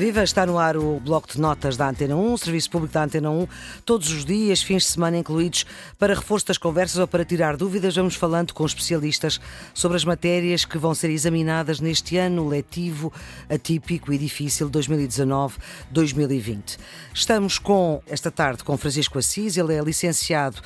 Viva, 0.00 0.24
está 0.24 0.46
no 0.46 0.58
ar 0.58 0.78
o 0.78 0.98
bloco 0.98 1.30
de 1.30 1.38
notas 1.38 1.76
da 1.76 1.90
Antena 1.90 2.16
1, 2.16 2.38
Serviço 2.38 2.70
Público 2.70 2.94
da 2.94 3.04
Antena 3.04 3.30
1, 3.30 3.46
todos 3.84 4.10
os 4.10 4.24
dias, 4.24 4.62
fins 4.62 4.84
de 4.84 4.88
semana 4.88 5.18
incluídos, 5.18 5.66
para 5.98 6.14
reforço 6.14 6.46
das 6.46 6.56
conversas 6.56 6.96
ou 6.96 7.06
para 7.06 7.22
tirar 7.22 7.54
dúvidas, 7.54 7.96
vamos 7.96 8.14
falando 8.14 8.54
com 8.54 8.64
especialistas 8.64 9.38
sobre 9.74 9.98
as 9.98 10.04
matérias 10.06 10.64
que 10.64 10.78
vão 10.78 10.94
ser 10.94 11.10
examinadas 11.10 11.80
neste 11.80 12.16
ano 12.16 12.48
letivo 12.48 13.12
atípico 13.46 14.10
e 14.10 14.16
difícil 14.16 14.70
2019-2020. 14.70 16.78
Estamos 17.12 17.58
com, 17.58 18.00
esta 18.06 18.30
tarde, 18.30 18.64
com 18.64 18.78
Francisco 18.78 19.18
Assis, 19.18 19.58
ele 19.58 19.74
é 19.74 19.82
licenciado 19.82 20.62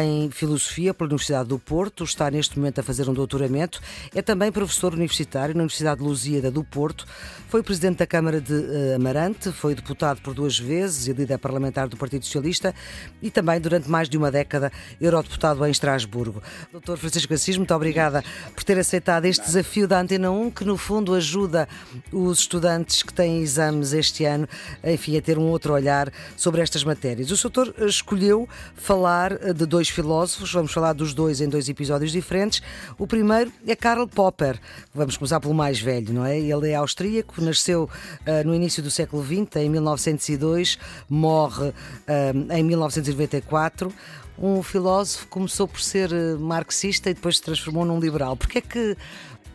em 0.00 0.30
Filosofia 0.30 0.94
pela 0.94 1.08
Universidade 1.08 1.48
do 1.48 1.58
Porto, 1.58 2.04
está 2.04 2.30
neste 2.30 2.56
momento 2.56 2.78
a 2.78 2.84
fazer 2.84 3.10
um 3.10 3.14
doutoramento, 3.14 3.80
é 4.14 4.22
também 4.22 4.52
professor 4.52 4.94
universitário 4.94 5.56
na 5.56 5.62
Universidade 5.62 5.98
de 5.98 6.06
Lusíada 6.06 6.52
do 6.52 6.62
Porto, 6.62 7.04
foi 7.48 7.64
presidente 7.64 7.98
da 7.98 8.06
Câmara 8.06 8.40
de 8.40 8.75
Amarante, 8.94 9.52
foi 9.52 9.74
deputado 9.74 10.20
por 10.20 10.34
duas 10.34 10.58
vezes 10.58 11.06
e 11.06 11.12
líder 11.12 11.38
parlamentar 11.38 11.88
do 11.88 11.96
Partido 11.96 12.24
Socialista 12.24 12.74
e 13.22 13.30
também 13.30 13.60
durante 13.60 13.90
mais 13.90 14.08
de 14.08 14.16
uma 14.16 14.30
década 14.30 14.70
eurodeputado 15.00 15.64
em 15.66 15.70
Estrasburgo. 15.70 16.42
Doutor 16.72 16.98
Francisco 16.98 17.32
Assis, 17.32 17.56
muito 17.56 17.74
obrigada 17.74 18.22
por 18.54 18.62
ter 18.64 18.78
aceitado 18.78 19.24
este 19.24 19.44
desafio 19.44 19.88
da 19.88 20.00
Antena 20.00 20.30
1, 20.30 20.50
que 20.50 20.64
no 20.64 20.76
fundo 20.76 21.14
ajuda 21.14 21.68
os 22.12 22.40
estudantes 22.40 23.02
que 23.02 23.12
têm 23.12 23.40
exames 23.40 23.92
este 23.92 24.24
ano, 24.24 24.48
enfim, 24.84 25.16
a 25.16 25.22
ter 25.22 25.38
um 25.38 25.48
outro 25.48 25.72
olhar 25.72 26.12
sobre 26.36 26.60
estas 26.60 26.84
matérias. 26.84 27.30
O 27.30 27.36
doutor 27.42 27.74
escolheu 27.86 28.48
falar 28.74 29.52
de 29.54 29.66
dois 29.66 29.88
filósofos, 29.88 30.52
vamos 30.52 30.72
falar 30.72 30.92
dos 30.92 31.14
dois 31.14 31.40
em 31.40 31.48
dois 31.48 31.68
episódios 31.68 32.12
diferentes. 32.12 32.62
O 32.98 33.06
primeiro 33.06 33.52
é 33.66 33.74
Karl 33.74 34.06
Popper, 34.06 34.58
vamos 34.94 35.16
começar 35.16 35.40
pelo 35.40 35.54
mais 35.54 35.80
velho, 35.80 36.12
não 36.12 36.24
é? 36.24 36.38
Ele 36.38 36.70
é 36.70 36.74
austríaco, 36.74 37.40
nasceu 37.40 37.84
uh, 37.84 38.46
no 38.46 38.54
início 38.54 38.65
do 38.82 38.90
século 38.90 39.24
XX, 39.24 39.56
em 39.56 39.70
1902, 39.70 40.78
morre 41.08 41.68
uh, 41.68 42.52
em 42.52 42.62
1994 42.62 43.92
um 44.38 44.62
filósofo 44.62 45.26
começou 45.28 45.66
por 45.66 45.80
ser 45.80 46.12
eh, 46.12 46.34
marxista 46.34 47.08
e 47.08 47.14
depois 47.14 47.38
se 47.38 47.42
transformou 47.42 47.86
num 47.86 47.98
liberal. 47.98 48.36
Porquê 48.36 48.58
é 48.58 48.60
que 48.60 48.96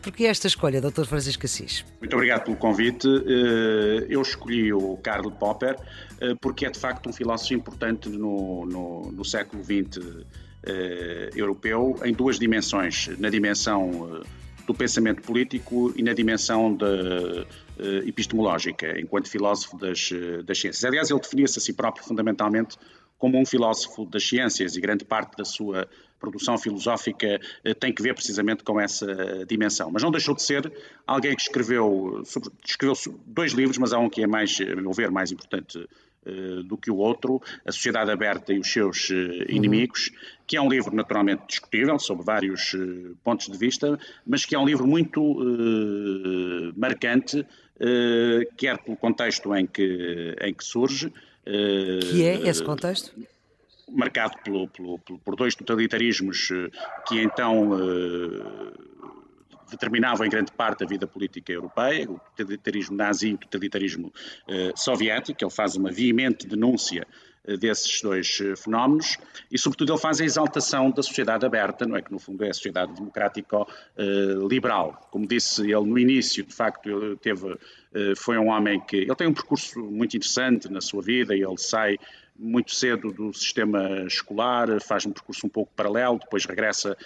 Porquê 0.02 0.24
esta 0.24 0.48
escolha, 0.48 0.80
Dr. 0.80 1.04
Francisco 1.04 1.46
Assis? 1.46 1.84
Muito 2.00 2.12
obrigado 2.14 2.42
pelo 2.46 2.56
convite. 2.56 3.06
Eu 4.08 4.20
escolhi 4.20 4.72
o 4.72 4.96
Karl 4.96 5.30
Popper 5.30 5.76
porque 6.40 6.66
é 6.66 6.70
de 6.70 6.78
facto 6.80 7.08
um 7.08 7.12
filósofo 7.12 7.54
importante 7.54 8.08
no, 8.08 8.66
no, 8.66 9.12
no 9.12 9.24
século 9.24 9.62
XX 9.62 10.24
europeu 11.36 11.94
em 12.04 12.12
duas 12.12 12.36
dimensões. 12.36 13.10
Na 13.20 13.30
dimensão 13.30 14.24
do 14.72 14.74
pensamento 14.74 15.22
político 15.22 15.92
e 15.94 16.02
na 16.02 16.14
dimensão 16.14 16.74
da 16.74 16.86
uh, 16.86 18.08
epistemológica, 18.08 18.98
enquanto 18.98 19.28
filósofo 19.28 19.76
das, 19.76 20.10
eh, 20.10 20.42
das 20.42 20.58
ciências. 20.58 20.84
Aliás, 20.84 21.10
ele 21.10 21.20
definia-se 21.20 21.58
a 21.58 21.62
si 21.62 21.72
próprio 21.74 22.04
fundamentalmente 22.04 22.76
como 23.18 23.38
um 23.38 23.44
filósofo 23.44 24.04
das 24.06 24.26
ciências 24.26 24.74
e 24.76 24.80
grande 24.80 25.04
parte 25.04 25.36
da 25.36 25.44
sua 25.44 25.86
produção 26.18 26.56
filosófica 26.56 27.40
uh, 27.66 27.74
tem 27.74 27.92
que 27.92 28.02
ver 28.02 28.14
precisamente 28.14 28.64
com 28.64 28.80
essa 28.80 29.44
dimensão. 29.46 29.90
Mas 29.90 30.02
não 30.02 30.10
deixou 30.10 30.34
de 30.34 30.42
ser 30.42 30.72
alguém 31.06 31.36
que 31.36 31.42
escreveu, 31.42 32.22
sobre, 32.24 32.50
escreveu 32.64 32.94
dois 33.26 33.52
livros, 33.52 33.76
mas 33.76 33.92
há 33.92 33.98
um 33.98 34.08
que 34.08 34.22
é 34.22 34.26
mais, 34.26 34.58
a 34.60 34.76
meu 34.76 34.92
ver, 34.92 35.10
mais 35.10 35.30
importante 35.30 35.78
eh, 35.78 35.86
do 36.64 36.76
que 36.76 36.90
o 36.90 36.96
outro, 36.96 37.40
A 37.66 37.72
Sociedade 37.72 38.10
Aberta 38.10 38.52
e 38.52 38.58
os 38.58 38.72
Seus 38.72 39.10
eh. 39.10 39.46
Inimigos, 39.48 40.08
uhum. 40.08 40.16
que 40.46 40.56
é 40.56 40.60
um 40.60 40.68
livro 40.68 40.94
naturalmente 40.94 41.42
discutível, 41.48 41.98
sob 41.98 42.22
vários 42.24 42.74
eh, 42.74 43.12
pontos 43.24 43.48
de 43.48 43.58
vista, 43.58 43.98
mas 44.26 44.44
que 44.44 44.54
é 44.54 44.58
um 44.58 44.64
livro 44.64 44.86
muito 44.86 45.20
uh, 45.20 46.72
marcante, 46.76 47.40
uh, 47.40 48.56
quer 48.56 48.78
pelo 48.78 48.96
contexto 48.96 49.54
em 49.54 49.66
que, 49.66 50.36
em 50.40 50.54
que 50.54 50.64
surge. 50.64 51.06
Uh, 51.06 51.98
que 52.10 52.24
é 52.24 52.48
esse 52.48 52.62
contexto? 52.62 53.12
Marcado 53.90 54.36
pelo, 54.44 54.68
pelo, 54.68 54.98
por 54.98 55.36
dois 55.36 55.54
totalitarismos 55.54 56.48
que 57.06 57.20
então 57.20 57.72
determinavam 59.72 60.24
em 60.24 60.30
grande 60.30 60.52
parte 60.52 60.84
a 60.84 60.86
vida 60.86 61.06
política 61.06 61.52
europeia, 61.52 62.10
o 62.10 62.18
totalitarismo 62.36 62.96
nazi 62.96 63.30
e 63.30 63.34
o 63.34 63.38
totalitarismo 63.38 64.12
eh, 64.48 64.72
soviético. 64.76 65.42
Ele 65.42 65.50
faz 65.50 65.74
uma 65.76 65.90
veemente 65.90 66.46
denúncia 66.46 67.06
eh, 67.44 67.56
desses 67.56 68.00
dois 68.00 68.38
eh, 68.40 68.54
fenómenos 68.56 69.18
e, 69.50 69.58
sobretudo, 69.58 69.92
ele 69.92 70.00
faz 70.00 70.20
a 70.20 70.24
exaltação 70.24 70.90
da 70.90 71.02
sociedade 71.02 71.44
aberta, 71.44 71.86
não 71.86 71.96
é 71.96 72.02
que 72.02 72.12
no 72.12 72.18
fundo 72.18 72.44
é 72.44 72.50
a 72.50 72.54
sociedade 72.54 72.94
democrático-liberal. 72.94 75.08
Como 75.10 75.26
disse 75.26 75.62
ele 75.62 75.86
no 75.86 75.98
início, 75.98 76.44
de 76.44 76.54
facto, 76.54 76.88
ele 76.88 77.16
teve, 77.16 77.56
foi 78.16 78.38
um 78.38 78.48
homem 78.48 78.80
que 78.80 78.96
ele 78.96 79.16
tem 79.16 79.26
um 79.26 79.34
percurso 79.34 79.80
muito 79.80 80.16
interessante 80.16 80.70
na 80.70 80.80
sua 80.80 81.02
vida 81.02 81.34
e 81.34 81.42
ele 81.42 81.58
sai 81.58 81.98
muito 82.38 82.74
cedo 82.74 83.12
do 83.12 83.32
sistema 83.32 84.04
escolar, 84.06 84.80
faz 84.80 85.06
um 85.06 85.12
percurso 85.12 85.46
um 85.46 85.50
pouco 85.50 85.72
paralelo, 85.74 86.18
depois 86.18 86.44
regressa 86.44 86.96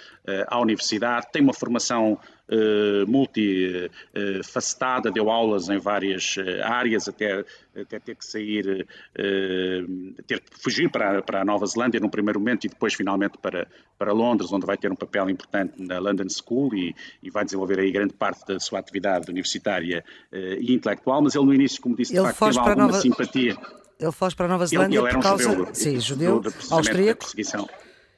à 0.46 0.58
universidade, 0.60 1.26
tem 1.32 1.42
uma 1.42 1.52
formação 1.52 2.18
eh, 2.48 3.04
multifacetada, 3.08 5.10
deu 5.10 5.28
aulas 5.28 5.68
em 5.68 5.78
várias 5.78 6.36
eh, 6.38 6.62
áreas, 6.62 7.08
até, 7.08 7.44
até 7.76 7.98
ter 7.98 8.14
que 8.14 8.24
sair, 8.24 8.86
eh, 9.16 9.84
ter 10.28 10.38
que 10.38 10.56
fugir 10.56 10.88
para, 10.88 11.20
para 11.22 11.42
a 11.42 11.44
Nova 11.44 11.66
Zelândia 11.66 11.98
num 11.98 12.08
primeiro 12.08 12.38
momento 12.38 12.64
e 12.64 12.68
depois 12.68 12.94
finalmente 12.94 13.36
para, 13.38 13.66
para 13.98 14.12
Londres, 14.12 14.52
onde 14.52 14.64
vai 14.64 14.76
ter 14.76 14.92
um 14.92 14.96
papel 14.96 15.28
importante 15.28 15.82
na 15.82 15.98
London 15.98 16.28
School 16.28 16.72
e, 16.72 16.94
e 17.20 17.30
vai 17.30 17.44
desenvolver 17.44 17.80
aí 17.80 17.90
grande 17.90 18.14
parte 18.14 18.46
da 18.46 18.60
sua 18.60 18.78
atividade 18.78 19.28
universitária 19.28 20.04
e 20.32 20.72
intelectual, 20.72 21.20
mas 21.20 21.34
ele 21.34 21.46
no 21.46 21.54
início, 21.54 21.82
como 21.82 21.96
disse, 21.96 22.12
de 22.12 22.18
ele 22.18 22.32
facto, 22.32 22.44
teve 22.44 22.60
alguma 22.60 22.86
Nova... 22.86 23.00
simpatia. 23.00 23.56
Ele 23.98 24.12
foge 24.12 24.36
para 24.36 24.46
a 24.46 24.48
Nova 24.48 24.66
Zelândia 24.66 24.98
ele, 24.98 25.06
ele 25.06 25.14
por 25.14 25.22
causa... 25.22 25.44
judeu, 25.44 25.68
Sim, 25.74 26.00
judeu, 26.00 26.42
austríaco. 26.70 27.26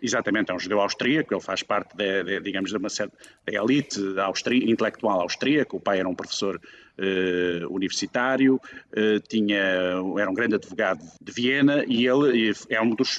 Exatamente, 0.00 0.50
é 0.50 0.54
um 0.54 0.58
judeu 0.58 0.80
austríaco, 0.80 1.34
ele 1.34 1.40
faz 1.40 1.62
parte, 1.62 1.96
de, 1.96 2.22
de, 2.22 2.40
digamos, 2.40 2.70
de 2.70 2.76
uma 2.76 2.88
certa 2.88 3.16
da 3.44 3.52
elite 3.52 4.00
austrí 4.20 4.70
intelectual 4.70 5.20
austríaca, 5.20 5.76
o 5.76 5.80
pai 5.80 5.98
era 5.98 6.08
um 6.08 6.14
professor 6.14 6.60
eh, 6.96 7.66
universitário, 7.68 8.60
eh, 8.92 9.18
tinha, 9.28 9.58
era 9.58 10.30
um 10.30 10.34
grande 10.34 10.54
advogado 10.54 11.04
de 11.20 11.32
Viena 11.32 11.84
e 11.88 12.06
ele 12.06 12.52
é 12.68 12.80
um 12.80 12.94
dos 12.94 13.18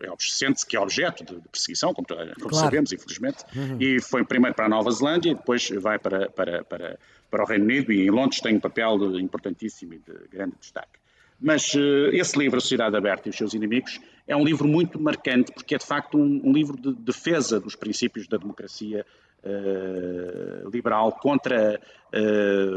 é, 0.00 0.08
sente-se 0.18 0.66
que 0.66 0.76
é 0.76 0.80
objeto 0.80 1.24
de, 1.24 1.40
de 1.40 1.48
perseguição, 1.48 1.92
como, 1.92 2.06
como 2.06 2.34
claro. 2.34 2.54
sabemos, 2.54 2.92
infelizmente, 2.92 3.44
uhum. 3.54 3.78
e 3.80 4.00
foi 4.00 4.24
primeiro 4.24 4.54
para 4.54 4.66
a 4.66 4.68
Nova 4.68 4.90
Zelândia 4.90 5.30
e 5.30 5.34
depois 5.34 5.70
vai 5.70 5.98
para, 5.98 6.28
para, 6.30 6.62
para, 6.64 6.98
para 7.30 7.42
o 7.42 7.46
Reino 7.46 7.64
Unido 7.64 7.90
e 7.92 8.06
em 8.06 8.10
Londres 8.10 8.40
tem 8.40 8.56
um 8.56 8.60
papel 8.60 9.18
importantíssimo 9.18 9.94
e 9.94 9.98
de 9.98 10.28
grande 10.30 10.54
destaque. 10.60 11.05
Mas 11.40 11.74
uh, 11.74 12.08
esse 12.12 12.38
livro, 12.38 12.58
A 12.58 12.60
Sociedade 12.60 12.96
Aberta 12.96 13.28
e 13.28 13.30
os 13.30 13.36
Seus 13.36 13.54
Inimigos, 13.54 14.00
é 14.26 14.34
um 14.34 14.44
livro 14.44 14.66
muito 14.66 15.00
marcante, 15.00 15.52
porque 15.52 15.74
é 15.74 15.78
de 15.78 15.86
facto 15.86 16.18
um, 16.18 16.40
um 16.44 16.52
livro 16.52 16.76
de 16.76 16.92
defesa 16.92 17.60
dos 17.60 17.76
princípios 17.76 18.26
da 18.26 18.36
democracia 18.36 19.04
uh, 19.46 20.68
liberal 20.70 21.12
contra 21.12 21.80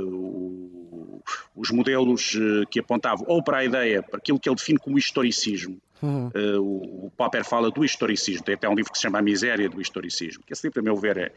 o, 0.06 1.22
os 1.56 1.72
modelos 1.72 2.38
que 2.70 2.80
apontavam 2.80 3.26
ou 3.28 3.42
para 3.42 3.58
a 3.60 3.66
ideia, 3.66 4.04
para 4.04 4.18
aquilo 4.18 4.40
que 4.40 4.50
ele 4.50 4.56
define 4.56 4.78
como 4.78 4.98
historicismo. 4.98 5.78
Uhum. 6.02 6.30
o, 6.62 7.08
o 7.08 7.12
Popper 7.18 7.44
fala 7.44 7.70
do 7.70 7.84
historicismo, 7.84 8.44
tem 8.44 8.56
até 8.56 8.70
um 8.70 8.74
livro 8.74 8.92
que 8.92 8.98
se 8.98 9.02
chama 9.02 9.20
A 9.20 9.22
Miséria 9.22 9.70
do 9.70 9.82
Historicismo, 9.82 10.44
que 10.46 10.54
esse 10.54 10.66
livro, 10.66 10.80
a 10.80 10.84
meu 10.84 10.96
ver, 10.96 11.18
é, 11.18 11.32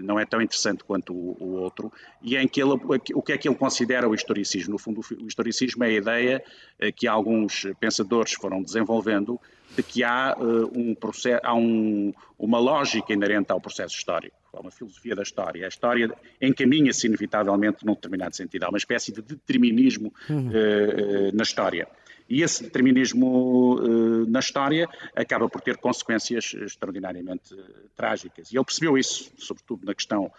não 0.00 0.18
é 0.18 0.24
tão 0.24 0.40
interessante 0.40 0.84
quanto 0.84 1.12
o, 1.12 1.36
o, 1.40 1.52
outro, 1.54 1.92
e 2.22 2.36
em 2.36 2.46
que 2.46 2.60
ele, 2.60 2.72
o 3.14 3.22
que 3.22 3.32
é 3.32 3.38
que 3.38 3.48
ele 3.48 3.56
considera 3.56 4.08
o 4.08 4.14
historicismo? 4.14 4.72
No 4.72 4.78
fundo, 4.78 5.00
o 5.20 5.26
historicismo 5.26 5.84
é 5.84 5.88
a 5.88 5.92
ideia 5.92 6.44
eh, 6.78 6.92
que 6.92 7.06
alguns 7.06 7.66
pensadores 7.80 8.34
foram 8.34 8.62
desenvolvendo 8.62 9.40
de 9.76 9.82
que 9.82 10.02
há, 10.02 10.36
uh, 10.38 10.70
um 10.74 10.94
processo, 10.94 11.40
há 11.44 11.54
um, 11.54 12.12
uma 12.38 12.58
lógica 12.58 13.12
inerente 13.12 13.52
ao 13.52 13.60
processo 13.60 13.96
histórico, 13.96 14.36
há 14.52 14.60
uma 14.60 14.70
filosofia 14.70 15.14
da 15.14 15.22
história. 15.22 15.64
A 15.64 15.68
história 15.68 16.12
encaminha-se 16.40 17.06
inevitavelmente 17.06 17.84
num 17.84 17.94
determinado 17.94 18.34
sentido, 18.34 18.64
há 18.64 18.68
uma 18.68 18.78
espécie 18.78 19.12
de 19.12 19.22
determinismo 19.22 20.12
uhum. 20.28 20.48
uh, 20.48 21.34
na 21.36 21.42
história. 21.42 21.88
E 22.28 22.42
esse 22.42 22.62
determinismo 22.62 23.76
uh, 23.76 24.26
na 24.26 24.40
história 24.40 24.86
acaba 25.16 25.48
por 25.48 25.62
ter 25.62 25.78
consequências 25.78 26.52
extraordinariamente 26.54 27.56
trágicas. 27.96 28.52
E 28.52 28.56
ele 28.56 28.64
percebeu 28.64 28.98
isso, 28.98 29.32
sobretudo 29.38 29.86
na 29.86 29.94
questão 29.94 30.30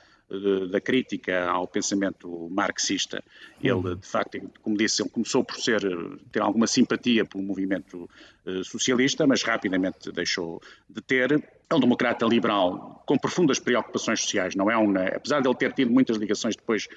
da 0.70 0.80
crítica 0.80 1.50
ao 1.50 1.68
pensamento 1.68 2.48
marxista. 2.52 3.24
Ele, 3.62 3.74
uhum. 3.74 3.96
de 3.96 4.08
facto, 4.08 4.40
como 4.62 4.78
disse, 4.78 5.02
ele 5.02 5.10
começou 5.10 5.44
por 5.44 5.58
ser, 5.58 5.82
ter 6.32 6.42
alguma 6.42 6.68
simpatia 6.68 7.26
pelo 7.26 7.44
movimento 7.44 8.08
socialista, 8.64 9.26
mas 9.26 9.42
rapidamente 9.44 10.12
deixou 10.12 10.62
de 10.88 11.02
ter. 11.02 11.44
É 11.70 11.76
um 11.76 11.80
democrata 11.80 12.26
liberal 12.26 13.04
com 13.06 13.18
profundas 13.18 13.60
preocupações 13.60 14.22
sociais, 14.22 14.56
não 14.56 14.70
é 14.72 14.78
um, 14.78 14.92
apesar 14.98 15.40
de 15.42 15.48
ele 15.48 15.56
ter 15.56 15.74
tido 15.74 15.92
muitas 15.92 16.18
ligações 16.18 16.56
depois 16.56 16.88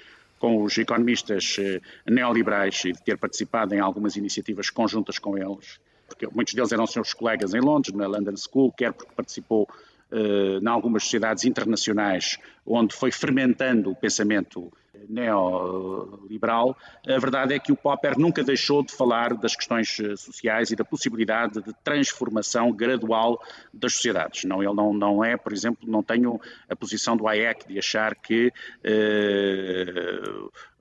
com 0.43 0.61
os 0.61 0.77
economistas 0.77 1.55
eh, 1.57 1.79
neoliberais 2.05 2.83
e 2.83 2.91
de 2.91 3.01
ter 3.01 3.17
participado 3.17 3.73
em 3.73 3.79
algumas 3.79 4.17
iniciativas 4.17 4.69
conjuntas 4.69 5.17
com 5.17 5.37
eles, 5.37 5.79
porque 6.05 6.27
muitos 6.27 6.53
deles 6.53 6.73
eram 6.73 6.85
seus 6.85 7.13
colegas 7.13 7.53
em 7.53 7.61
Londres, 7.61 7.95
na 7.95 8.07
London 8.07 8.35
School, 8.35 8.69
quer 8.73 8.91
porque 8.91 9.13
participou 9.15 9.69
em 10.13 10.67
algumas 10.67 11.03
sociedades 11.03 11.43
internacionais 11.43 12.37
onde 12.65 12.95
foi 12.95 13.11
fermentando 13.11 13.91
o 13.91 13.95
pensamento 13.95 14.71
neoliberal, 15.09 16.77
a 17.07 17.19
verdade 17.19 17.53
é 17.53 17.59
que 17.59 17.71
o 17.71 17.75
Popper 17.75 18.17
nunca 18.17 18.43
deixou 18.43 18.83
de 18.83 18.93
falar 18.93 19.33
das 19.33 19.55
questões 19.55 19.99
eh, 19.99 20.15
sociais 20.15 20.71
e 20.71 20.75
da 20.75 20.85
possibilidade 20.85 21.61
de 21.61 21.73
transformação 21.83 22.71
gradual 22.71 23.41
das 23.73 23.93
sociedades. 23.95 24.43
Não, 24.45 24.63
ele 24.63 24.73
não, 24.73 24.93
não 24.93 25.23
é, 25.23 25.35
por 25.37 25.53
exemplo, 25.53 25.89
não 25.89 26.03
tenho 26.03 26.39
a 26.69 26.75
posição 26.75 27.17
do 27.17 27.27
Hayek 27.27 27.67
de 27.67 27.77
achar 27.79 28.15
que 28.15 28.51
eh, 28.83 30.21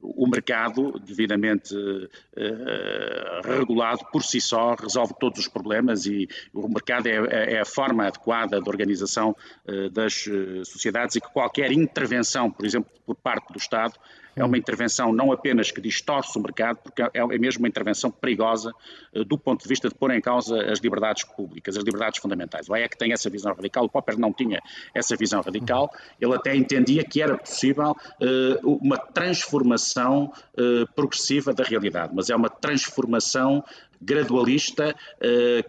o 0.02 0.26
mercado 0.26 0.98
devidamente 0.98 1.74
eh, 2.36 3.40
regulado 3.44 4.04
por 4.10 4.22
si 4.24 4.40
só 4.40 4.74
resolve 4.74 5.14
todos 5.18 5.38
os 5.38 5.48
problemas 5.48 6.06
e 6.06 6.28
o 6.52 6.68
mercado 6.68 7.06
é, 7.06 7.54
é 7.54 7.60
a 7.60 7.64
forma 7.64 8.06
adequada 8.06 8.60
de 8.60 8.68
organização 8.68 9.36
eh, 9.64 9.88
das 9.90 10.26
eh, 10.26 10.64
sociedades 10.64 11.14
e 11.16 11.20
que 11.20 11.28
qualquer 11.28 11.70
intervenção, 11.70 12.50
por 12.50 12.66
exemplo, 12.66 12.90
por 13.06 13.14
parte 13.14 13.52
do 13.52 13.58
Estado, 13.58 13.94
é 14.34 14.44
uma 14.44 14.56
intervenção 14.56 15.12
não 15.12 15.32
apenas 15.32 15.70
que 15.70 15.80
distorce 15.80 16.38
o 16.38 16.42
mercado, 16.42 16.78
porque 16.82 17.02
é, 17.02 17.10
é 17.14 17.38
mesmo 17.38 17.62
uma 17.62 17.68
intervenção 17.68 18.10
perigosa 18.10 18.72
uh, 19.14 19.24
do 19.24 19.38
ponto 19.38 19.62
de 19.62 19.68
vista 19.68 19.88
de 19.88 19.94
pôr 19.94 20.10
em 20.10 20.20
causa 20.20 20.70
as 20.70 20.78
liberdades 20.80 21.24
públicas, 21.24 21.76
as 21.76 21.84
liberdades 21.84 22.20
fundamentais. 22.20 22.68
O 22.68 22.74
que 22.74 22.98
tem 22.98 23.12
essa 23.12 23.28
visão 23.30 23.54
radical, 23.54 23.84
o 23.84 23.88
Popper 23.88 24.18
não 24.18 24.32
tinha 24.32 24.60
essa 24.94 25.16
visão 25.16 25.40
radical, 25.40 25.92
ele 26.20 26.34
até 26.34 26.54
entendia 26.54 27.04
que 27.04 27.20
era 27.22 27.36
possível 27.36 27.92
uh, 27.92 28.78
uma 28.82 28.98
transformação 28.98 30.32
uh, 30.54 30.86
progressiva 30.94 31.52
da 31.52 31.64
realidade, 31.64 32.12
mas 32.14 32.30
é 32.30 32.36
uma 32.36 32.48
transformação 32.48 33.62
gradualista, 34.04 34.96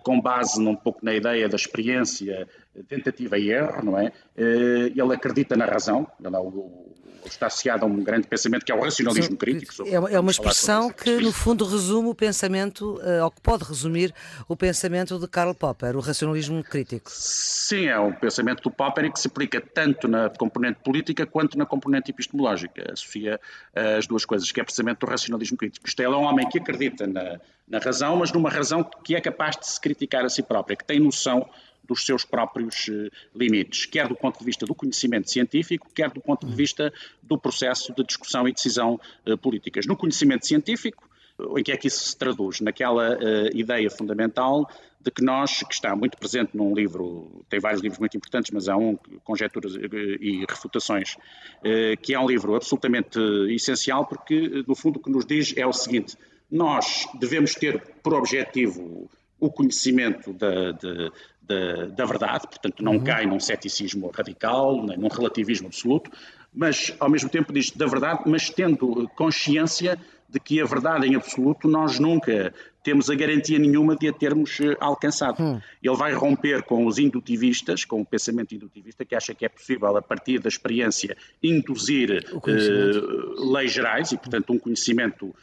com 0.02 0.20
base 0.20 0.60
um 0.60 0.76
pouco 0.76 1.06
na 1.06 1.14
ideia 1.14 1.48
da 1.48 1.56
experiência, 1.56 2.48
tentativa 2.88 3.38
e 3.38 3.52
erro, 3.52 3.84
não 3.84 4.00
é? 4.00 4.12
Ele 4.36 5.14
acredita 5.14 5.56
na 5.56 5.66
razão, 5.66 6.08
ele 6.20 6.36
é 6.36 6.40
o 6.40 6.94
está 7.28 7.48
associado 7.48 7.86
a 7.86 7.88
um 7.88 8.04
grande 8.04 8.28
pensamento 8.28 8.66
que 8.66 8.72
é 8.72 8.76
o 8.76 8.82
racionalismo 8.82 9.38
crítico. 9.38 9.88
É, 9.88 10.16
é 10.16 10.20
uma 10.20 10.32
expressão 10.32 10.90
que, 10.92 11.18
no 11.18 11.32
fundo, 11.32 11.66
resume 11.66 12.10
o 12.10 12.16
pensamento, 12.16 12.96
uh, 12.98 13.24
ou 13.24 13.32
que 13.32 13.42
pode 13.42 13.64
resumir 13.64 14.14
o 14.48 14.56
pensamento 14.56 15.18
de 15.20 15.28
Karl 15.28 15.54
Popper, 15.54 15.96
o 15.96 16.00
racionalismo 16.00 16.64
crítico. 16.64 17.10
Sim, 17.12 17.88
é 17.88 18.00
o 18.00 18.14
pensamento 18.14 18.64
do 18.64 18.72
Popper 18.72 19.06
e 19.06 19.12
que 19.12 19.20
se 19.20 19.28
aplica 19.28 19.62
tanto 19.62 20.08
na 20.08 20.30
componente 20.30 20.80
política 20.84 21.26
quanto 21.26 21.58
na 21.58 21.66
componente 21.66 22.12
epistemológica. 22.12 22.92
Associa 22.92 23.40
uh, 23.76 23.98
as 23.98 24.08
duas 24.08 24.26
coisas, 24.26 24.52
que 24.52 24.60
é 24.60 24.64
precisamente 24.64 25.04
o 25.04 25.08
racionalismo 25.08 25.58
crítico. 25.58 25.88
Isto 25.88 26.02
é, 26.02 26.06
é 26.06 26.10
um 26.10 26.24
homem 26.24 26.48
que 26.48 26.60
acredita 26.60 27.08
na, 27.08 27.40
na 27.68 27.80
razão, 27.80 28.16
mas 28.18 28.32
numa 28.32 28.50
razão 28.50 28.84
que 29.04 29.16
é 29.16 29.22
capaz 29.22 29.58
de 29.58 29.68
se 29.68 29.80
criticar 29.80 30.26
a 30.26 30.30
si 30.30 30.44
própria, 30.44 30.76
que 30.76 30.86
tem 30.86 31.00
noção 31.00 31.48
dos 31.84 32.06
seus 32.06 32.24
próprios 32.24 32.90
eh, 32.90 33.10
limites, 33.36 33.86
quer 33.86 34.08
do 34.08 34.16
ponto 34.16 34.40
de 34.40 34.46
vista 34.46 34.66
do 34.66 34.74
conhecimento 34.74 35.30
científico, 35.30 35.90
quer 35.94 36.10
do 36.10 36.22
ponto 36.22 36.48
de 36.48 36.56
vista 36.56 36.94
do 37.22 37.38
processo 37.38 37.94
de 37.94 38.04
discussão 38.04 38.48
e 38.48 38.54
decisão 38.54 39.00
eh, 39.26 39.36
políticas. 39.36 39.86
No 39.86 39.98
conhecimento 39.98 40.48
científico, 40.48 41.10
em 41.58 41.64
que 41.64 41.72
é 41.72 41.78
que 41.78 41.88
isso 41.88 42.06
se 42.06 42.18
traduz? 42.18 42.62
Naquela 42.62 43.16
uh, 43.16 43.58
ideia 43.58 43.90
fundamental 43.90 44.70
de 45.02 45.12
que 45.12 45.24
nós, 45.24 45.64
que 45.64 45.74
está 45.74 45.96
muito 45.96 46.18
presente 46.18 46.56
num 46.56 46.74
livro, 46.74 47.44
tem 47.50 47.60
vários 47.60 47.82
livros 47.82 48.00
muito 48.00 48.16
importantes, 48.16 48.52
mas 48.52 48.70
há 48.70 48.78
um, 48.78 48.96
Conjecturas 49.24 49.74
e 49.76 50.46
Refutações, 50.48 51.16
uh, 51.16 52.00
que 52.02 52.14
é 52.14 52.20
um 52.20 52.28
livro 52.28 52.56
absolutamente 52.56 53.20
essencial, 53.50 54.06
porque, 54.06 54.64
no 54.68 54.76
fundo, 54.76 54.98
o 54.98 55.02
que 55.02 55.10
nos 55.10 55.26
diz 55.26 55.54
é 55.58 55.66
o 55.66 55.74
seguinte: 55.74 56.16
nós 56.50 57.08
devemos 57.20 57.56
ter 57.56 57.82
por 58.02 58.14
objetivo 58.14 59.10
o 59.46 59.52
conhecimento 59.52 60.32
da, 60.32 60.72
de, 60.72 61.12
da, 61.42 61.86
da 61.88 62.06
verdade, 62.06 62.48
portanto 62.48 62.82
não 62.82 62.94
uhum. 62.94 63.04
cai 63.04 63.26
num 63.26 63.40
ceticismo 63.40 64.10
radical, 64.10 64.86
nem 64.86 64.98
num 64.98 65.10
relativismo 65.10 65.68
absoluto, 65.68 66.10
mas 66.54 66.96
ao 67.00 67.10
mesmo 67.10 67.30
tempo 67.30 67.52
diz 67.52 67.72
da 67.72 67.86
verdade, 67.86 68.22
mas 68.26 68.50
tendo 68.50 69.10
consciência 69.16 70.00
de 70.30 70.40
que 70.40 70.62
a 70.62 70.66
verdade 70.66 71.08
em 71.08 71.16
absoluto 71.16 71.68
nós 71.68 72.00
nunca 72.00 72.54
temos 72.82 73.10
a 73.10 73.16
garantia 73.16 73.60
nenhuma 73.60 73.96
de 73.96 74.08
a 74.08 74.14
termos 74.14 74.60
eh, 74.60 74.76
alcançado. 74.80 75.42
Hum. 75.42 75.62
Ele 75.82 75.96
vai 75.96 76.14
romper 76.14 76.64
com 76.64 76.86
os 76.86 76.98
indutivistas, 76.98 77.86
com 77.86 78.02
o 78.02 78.06
pensamento 78.06 78.54
indutivista, 78.56 79.06
que 79.06 79.16
acha 79.16 79.34
que 79.34 79.46
é 79.46 79.50
possível, 79.50 79.96
a 79.96 80.02
partir 80.02 80.40
da 80.40 80.50
experiência, 80.50 81.16
induzir 81.42 82.26
uh, 82.34 83.52
leis 83.54 83.72
gerais 83.72 84.12
e, 84.12 84.18
portanto, 84.18 84.52
um 84.52 84.60
conhecimento 84.60 85.34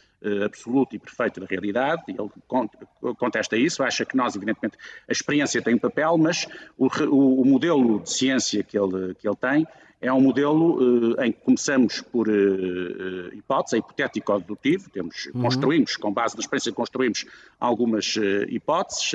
absoluto 0.44 0.94
e 0.94 0.98
perfeito 0.98 1.40
da 1.40 1.46
realidade. 1.46 2.02
Ele 2.08 3.14
contesta 3.16 3.56
isso, 3.56 3.82
acha 3.82 4.04
que 4.04 4.16
nós, 4.16 4.36
evidentemente, 4.36 4.76
a 5.08 5.12
experiência 5.12 5.62
tem 5.62 5.74
um 5.74 5.78
papel, 5.78 6.16
mas 6.18 6.46
o, 6.76 6.86
o, 6.86 7.44
modelo 7.44 8.00
de 8.00 8.10
ciência 8.10 8.62
que 8.62 8.78
ele, 8.78 9.14
que 9.14 9.26
ele 9.26 9.36
tem 9.36 9.66
é 10.00 10.10
um 10.10 10.20
modelo 10.20 11.12
uh, 11.12 11.22
em 11.22 11.30
que 11.30 11.40
começamos 11.40 12.00
por 12.00 12.26
uh, 12.26 13.34
hipótese, 13.34 13.76
é 13.76 13.78
hipotético-dedutivo, 13.80 14.88
temos, 14.88 15.26
uhum. 15.26 15.42
construímos, 15.42 15.96
com 15.96 16.10
base 16.10 16.34
na 16.36 16.40
experiência, 16.40 16.72
construímos 16.72 17.26
algumas 17.58 18.16
hipóteses, 18.48 19.12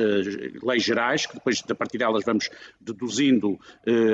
leis 0.62 0.84
gerais, 0.84 1.26
que 1.26 1.34
depois, 1.34 1.64
a 1.68 1.76
partir 1.76 1.98
delas, 1.98 2.24
vamos 2.24 2.50
deduzindo 2.80 3.60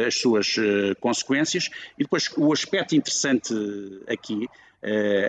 as 0.07 0.17
suas 0.17 0.55
consequências, 1.01 1.69
e 1.97 2.03
depois 2.03 2.29
o 2.37 2.53
aspecto 2.53 2.95
interessante 2.95 3.53
aqui 4.07 4.47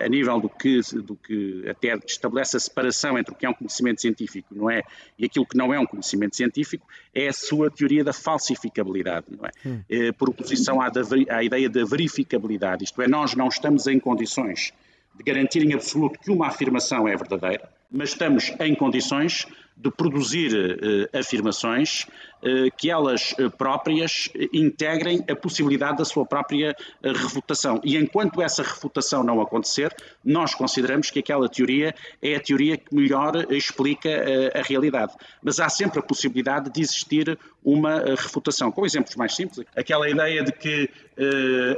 a 0.03 0.09
nível 0.09 0.39
do 0.39 0.49
que, 0.49 0.79
do 0.95 1.15
que 1.15 1.63
até 1.69 1.95
estabelece 2.07 2.57
a 2.57 2.59
separação 2.59 3.17
entre 3.17 3.33
o 3.33 3.37
que 3.37 3.45
é 3.45 3.49
um 3.49 3.53
conhecimento 3.53 4.01
científico 4.01 4.53
não 4.55 4.69
é, 4.69 4.81
e 5.17 5.25
aquilo 5.25 5.45
que 5.45 5.55
não 5.55 5.73
é 5.73 5.79
um 5.79 5.85
conhecimento 5.85 6.35
científico, 6.35 6.87
é 7.13 7.27
a 7.27 7.33
sua 7.33 7.69
teoria 7.69 8.03
da 8.03 8.13
falsificabilidade, 8.13 9.27
não 9.29 9.45
é? 9.45 9.51
Hum. 9.65 9.83
Por 10.17 10.29
oposição 10.29 10.81
à, 10.81 10.89
da, 10.89 11.01
à 11.29 11.43
ideia 11.43 11.69
da 11.69 11.85
verificabilidade, 11.85 12.83
isto 12.83 13.01
é, 13.01 13.07
nós 13.07 13.35
não 13.35 13.47
estamos 13.47 13.85
em 13.87 13.99
condições 13.99 14.73
de 15.15 15.23
garantir 15.23 15.63
em 15.63 15.73
absoluto 15.73 16.19
que 16.19 16.31
uma 16.31 16.47
afirmação 16.47 17.07
é 17.07 17.15
verdadeira, 17.15 17.69
mas 17.91 18.09
estamos 18.09 18.51
em 18.59 18.73
condições 18.73 19.45
de 19.75 19.91
produzir 19.91 20.53
uh, 20.53 21.17
afirmações 21.17 22.05
uh, 22.41 22.71
que 22.77 22.89
elas 22.89 23.33
uh, 23.33 23.49
próprias 23.49 24.29
integrem 24.53 25.23
a 25.29 25.35
possibilidade 25.35 25.97
da 25.97 26.05
sua 26.05 26.25
própria 26.25 26.75
refutação. 27.03 27.81
E 27.83 27.97
enquanto 27.97 28.41
essa 28.41 28.63
refutação 28.63 29.23
não 29.23 29.41
acontecer, 29.41 29.93
nós 30.23 30.53
consideramos 30.55 31.09
que 31.09 31.19
aquela 31.19 31.49
teoria 31.49 31.93
é 32.21 32.35
a 32.35 32.39
teoria 32.39 32.77
que 32.77 32.95
melhor 32.95 33.51
explica 33.51 34.09
a 34.53 34.61
realidade. 34.61 35.13
Mas 35.41 35.59
há 35.59 35.69
sempre 35.69 35.99
a 35.99 36.03
possibilidade 36.03 36.69
de 36.69 36.81
existir 36.81 37.37
uma 37.63 37.99
refutação. 38.15 38.71
Com 38.71 38.85
exemplos 38.85 39.15
mais 39.15 39.35
simples, 39.35 39.65
aquela 39.75 40.09
ideia 40.09 40.43
de 40.43 40.51
que 40.51 40.89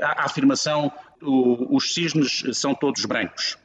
a, 0.02 0.26
afirmação 0.26 0.92
os 1.22 1.94
cisnes 1.94 2.44
são 2.54 2.76
todos 2.76 3.06
brancos. 3.06 3.58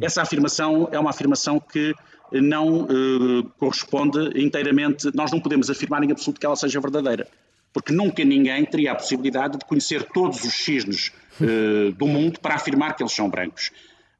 Essa 0.00 0.22
afirmação 0.22 0.88
é 0.92 0.98
uma 0.98 1.10
afirmação 1.10 1.58
que 1.58 1.94
não 2.32 2.82
uh, 2.82 3.44
corresponde 3.58 4.40
inteiramente, 4.40 5.10
nós 5.14 5.32
não 5.32 5.40
podemos 5.40 5.70
afirmar 5.70 6.02
em 6.04 6.12
absoluto 6.12 6.38
que 6.38 6.46
ela 6.46 6.56
seja 6.56 6.80
verdadeira, 6.80 7.26
porque 7.72 7.92
nunca 7.92 8.24
ninguém 8.24 8.64
teria 8.64 8.92
a 8.92 8.94
possibilidade 8.94 9.58
de 9.58 9.64
conhecer 9.64 10.04
todos 10.12 10.44
os 10.44 10.54
cisnes 10.54 11.12
uh, 11.40 11.92
do 11.92 12.06
mundo 12.06 12.38
para 12.40 12.54
afirmar 12.54 12.94
que 12.94 13.02
eles 13.02 13.12
são 13.12 13.28
brancos. 13.28 13.70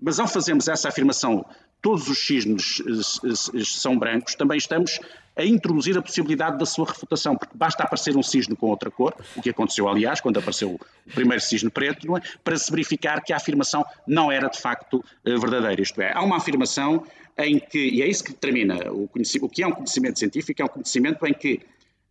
Mas 0.01 0.19
ao 0.19 0.27
fazermos 0.27 0.67
essa 0.69 0.89
afirmação, 0.89 1.45
todos 1.83 2.09
os 2.09 2.19
cisnes 2.19 2.81
uh, 2.81 3.65
são 3.65 3.99
brancos, 3.99 4.35
também 4.35 4.59
estamos 4.59 4.99
a 5.41 5.47
introduzir 5.47 5.97
a 5.97 6.03
possibilidade 6.03 6.59
da 6.59 6.67
sua 6.67 6.87
refutação, 6.87 7.37
porque 7.37 7.57
basta 7.57 7.83
aparecer 7.83 8.17
um 8.17 8.23
cisne 8.23 8.55
com 8.55 8.67
outra 8.67 8.91
cor, 8.91 9.15
o 9.35 9.43
que 9.43 9.51
aconteceu, 9.51 9.89
aliás, 9.89 10.21
quando 10.21 10.39
apareceu 10.39 10.75
o 10.75 11.11
primeiro 11.15 11.43
cisne 11.43 11.71
preto, 11.71 12.17
é? 12.17 12.21
para 12.45 12.57
se 12.57 12.71
verificar 12.71 13.23
que 13.23 13.33
a 13.33 13.37
afirmação 13.37 13.85
não 14.07 14.31
era 14.31 14.49
de 14.49 14.61
facto 14.61 15.05
verdadeira. 15.25 15.81
Isto 15.81 16.01
é, 16.03 16.13
há 16.13 16.23
uma 16.23 16.37
afirmação 16.37 17.05
em 17.39 17.59
que, 17.59 17.79
e 17.79 18.03
é 18.03 18.09
isso 18.09 18.23
que 18.23 18.33
determina 18.33 18.93
o, 18.93 19.09
o 19.43 19.49
que 19.49 19.63
é 19.63 19.67
um 19.67 19.73
conhecimento 19.73 20.19
científico, 20.19 20.61
é 20.61 20.65
um 20.65 20.69
conhecimento 20.69 21.27
em 21.27 21.33
que 21.33 21.61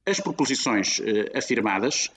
as 0.06 0.20
proposições 0.20 1.00
eh, 1.02 1.38
afirmadas 1.38 2.10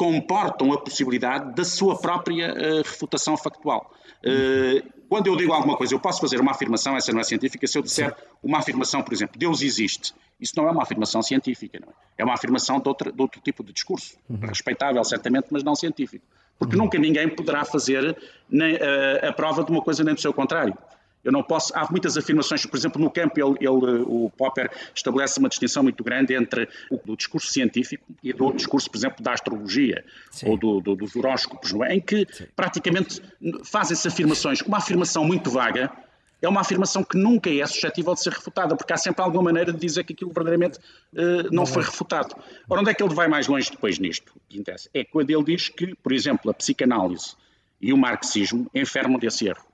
comportam 0.00 0.72
a 0.72 0.78
possibilidade 0.80 1.54
da 1.54 1.62
sua 1.62 1.94
própria 1.94 2.54
uh, 2.54 2.78
refutação 2.78 3.36
factual. 3.36 3.92
Uh, 4.24 4.82
quando 5.10 5.26
eu 5.26 5.36
digo 5.36 5.52
alguma 5.52 5.76
coisa, 5.76 5.92
eu 5.94 6.00
posso 6.00 6.22
fazer 6.22 6.40
uma 6.40 6.52
afirmação, 6.52 6.96
essa 6.96 7.12
não 7.12 7.20
é 7.20 7.22
científica, 7.22 7.66
se 7.66 7.76
eu 7.76 7.82
disser 7.82 8.16
uma 8.42 8.56
afirmação, 8.56 9.02
por 9.02 9.12
exemplo, 9.12 9.38
Deus 9.38 9.60
existe, 9.60 10.14
isso 10.40 10.54
não 10.56 10.66
é 10.66 10.70
uma 10.70 10.82
afirmação 10.84 11.20
científica, 11.20 11.78
não 11.78 11.88
é? 11.88 11.92
é 12.16 12.24
uma 12.24 12.32
afirmação 12.32 12.80
de, 12.80 12.88
outra, 12.88 13.12
de 13.12 13.20
outro 13.20 13.42
tipo 13.42 13.62
de 13.62 13.74
discurso, 13.74 14.16
uhum. 14.30 14.38
respeitável 14.40 15.04
certamente, 15.04 15.48
mas 15.50 15.62
não 15.62 15.74
científico. 15.74 16.24
Porque 16.58 16.76
uhum. 16.76 16.84
nunca 16.84 16.98
ninguém 16.98 17.28
poderá 17.28 17.66
fazer 17.66 18.16
nem, 18.48 18.76
uh, 18.76 19.28
a 19.28 19.32
prova 19.34 19.62
de 19.62 19.70
uma 19.70 19.82
coisa 19.82 20.02
nem 20.02 20.14
do 20.14 20.20
seu 20.20 20.32
contrário. 20.32 20.74
Eu 21.22 21.32
não 21.32 21.42
posso. 21.42 21.72
Há 21.76 21.86
muitas 21.90 22.16
afirmações, 22.16 22.64
por 22.64 22.76
exemplo, 22.76 23.00
no 23.00 23.10
campo, 23.10 23.38
ele, 23.38 23.56
ele, 23.60 24.02
o 24.06 24.30
Popper 24.36 24.70
estabelece 24.94 25.38
uma 25.38 25.48
distinção 25.48 25.82
muito 25.82 26.02
grande 26.02 26.34
entre 26.34 26.68
o 26.90 27.16
discurso 27.16 27.48
científico 27.48 28.04
e 28.22 28.32
do 28.32 28.52
discurso, 28.52 28.90
por 28.90 28.96
exemplo, 28.96 29.22
da 29.22 29.32
astrologia 29.32 30.04
Sim. 30.30 30.48
ou 30.48 30.56
do, 30.56 30.80
do, 30.80 30.96
dos 30.96 31.14
horóscopos, 31.14 31.72
não 31.72 31.84
é? 31.84 31.94
em 31.94 32.00
que 32.00 32.26
Sim. 32.30 32.46
praticamente 32.56 33.20
fazem-se 33.64 34.06
afirmações. 34.08 34.60
Uma 34.62 34.78
afirmação 34.78 35.24
muito 35.24 35.50
vaga 35.50 35.90
é 36.42 36.48
uma 36.48 36.60
afirmação 36.60 37.04
que 37.04 37.18
nunca 37.18 37.50
é 37.50 37.66
suscetível 37.66 38.14
de 38.14 38.22
ser 38.22 38.32
refutada, 38.32 38.74
porque 38.74 38.92
há 38.92 38.96
sempre 38.96 39.22
alguma 39.22 39.44
maneira 39.44 39.72
de 39.72 39.78
dizer 39.78 40.04
que 40.04 40.12
aquilo 40.12 40.32
verdadeiramente 40.32 40.78
uh, 40.78 41.52
não 41.52 41.66
foi 41.66 41.82
refutado. 41.82 42.34
Ora, 42.68 42.80
onde 42.80 42.90
é 42.90 42.94
que 42.94 43.02
ele 43.02 43.14
vai 43.14 43.28
mais 43.28 43.46
longe 43.46 43.70
depois 43.70 43.98
nisto? 43.98 44.32
É 44.94 45.04
quando 45.04 45.30
ele 45.30 45.44
diz 45.44 45.68
que, 45.68 45.94
por 45.96 46.12
exemplo, 46.12 46.50
a 46.50 46.54
psicanálise 46.54 47.34
e 47.80 47.92
o 47.92 47.96
marxismo 47.96 48.70
enfermam 48.74 49.18
desse 49.18 49.46
erro. 49.46 49.69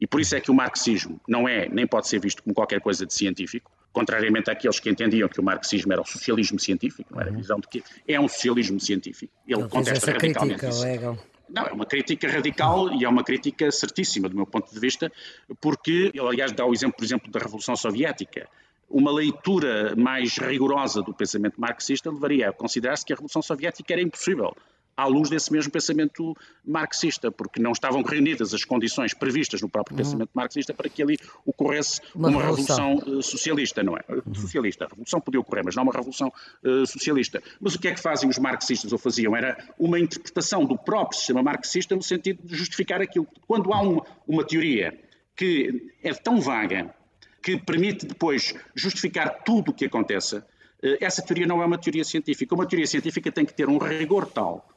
E 0.00 0.06
por 0.06 0.20
isso 0.20 0.34
é 0.34 0.40
que 0.40 0.50
o 0.50 0.54
marxismo 0.54 1.20
não 1.28 1.46
é, 1.46 1.68
nem 1.68 1.86
pode 1.86 2.08
ser 2.08 2.18
visto 2.18 2.42
como 2.42 2.54
qualquer 2.54 2.80
coisa 2.80 3.04
de 3.04 3.12
científico, 3.12 3.70
contrariamente 3.92 4.50
àqueles 4.50 4.80
que 4.80 4.88
entendiam 4.88 5.28
que 5.28 5.40
o 5.40 5.42
marxismo 5.42 5.92
era 5.92 6.00
o 6.00 6.06
socialismo 6.06 6.58
científico, 6.58 7.12
não 7.12 7.20
era 7.20 7.30
a 7.30 7.32
uhum. 7.32 7.38
visão 7.38 7.60
de 7.60 7.68
que 7.68 7.82
é 8.08 8.18
um 8.18 8.28
socialismo 8.28 8.80
científico. 8.80 9.32
Ele, 9.46 9.60
Ele 9.60 9.68
contesta 9.68 10.12
radicalmente 10.12 10.60
crítica, 10.60 10.68
isso. 10.68 11.30
Não, 11.52 11.64
é 11.64 11.72
uma 11.72 11.84
crítica 11.84 12.28
radical 12.28 12.92
e 12.94 13.04
é 13.04 13.08
uma 13.08 13.24
crítica 13.24 13.70
certíssima, 13.72 14.28
do 14.28 14.36
meu 14.36 14.46
ponto 14.46 14.72
de 14.72 14.78
vista, 14.78 15.12
porque 15.60 16.12
ele, 16.14 16.20
aliás, 16.20 16.52
dá 16.52 16.64
o 16.64 16.72
exemplo, 16.72 16.96
por 16.96 17.04
exemplo, 17.04 17.30
da 17.30 17.40
Revolução 17.40 17.74
Soviética. 17.74 18.48
Uma 18.88 19.12
leitura 19.12 19.94
mais 19.96 20.38
rigorosa 20.38 21.02
do 21.02 21.12
pensamento 21.12 21.60
marxista 21.60 22.10
levaria 22.10 22.48
a 22.48 22.52
considerar-se 22.52 23.04
que 23.04 23.12
a 23.12 23.16
Revolução 23.16 23.42
Soviética 23.42 23.92
era 23.92 24.00
impossível 24.00 24.54
à 24.96 25.06
luz 25.06 25.30
desse 25.30 25.52
mesmo 25.52 25.72
pensamento 25.72 26.36
marxista, 26.64 27.30
porque 27.30 27.60
não 27.60 27.72
estavam 27.72 28.02
reunidas 28.02 28.52
as 28.52 28.64
condições 28.64 29.14
previstas 29.14 29.60
no 29.62 29.68
próprio 29.68 29.96
uhum. 29.96 30.02
pensamento 30.02 30.30
marxista 30.34 30.74
para 30.74 30.88
que 30.88 31.02
ali 31.02 31.16
ocorresse 31.44 32.00
uma, 32.14 32.28
uma 32.28 32.42
revolução. 32.42 32.94
revolução. 32.96 33.18
Eh, 33.18 33.22
socialista, 33.22 33.82
não 33.82 33.96
é? 33.96 34.00
Uhum. 34.08 34.34
Socialista. 34.34 34.84
A 34.84 34.88
revolução 34.88 35.20
podia 35.20 35.40
ocorrer, 35.40 35.64
mas 35.64 35.74
não 35.74 35.82
uma 35.82 35.92
revolução 35.92 36.32
uh, 36.62 36.86
socialista. 36.86 37.42
Mas 37.60 37.74
o 37.74 37.78
que 37.78 37.88
é 37.88 37.94
que 37.94 38.00
fazem 38.00 38.28
os 38.28 38.38
marxistas, 38.38 38.92
ou 38.92 38.98
faziam? 38.98 39.34
Era 39.36 39.56
uma 39.78 39.98
interpretação 39.98 40.64
do 40.64 40.76
próprio 40.76 41.18
sistema 41.18 41.42
marxista 41.42 41.96
no 41.96 42.02
sentido 42.02 42.40
de 42.44 42.54
justificar 42.54 43.00
aquilo. 43.00 43.26
Quando 43.46 43.72
há 43.72 43.80
uma, 43.80 44.04
uma 44.26 44.44
teoria 44.44 44.98
que 45.36 45.92
é 46.02 46.12
tão 46.12 46.40
vaga 46.40 46.94
que 47.42 47.56
permite 47.56 48.06
depois 48.06 48.54
justificar 48.74 49.42
tudo 49.44 49.70
o 49.70 49.74
que 49.74 49.86
aconteça, 49.86 50.46
eh, 50.82 50.98
essa 51.00 51.22
teoria 51.22 51.46
não 51.46 51.62
é 51.62 51.64
uma 51.64 51.78
teoria 51.78 52.04
científica. 52.04 52.54
Uma 52.54 52.66
teoria 52.66 52.86
científica 52.86 53.32
tem 53.32 53.46
que 53.46 53.54
ter 53.54 53.68
um 53.68 53.78
rigor 53.78 54.26
tal 54.26 54.68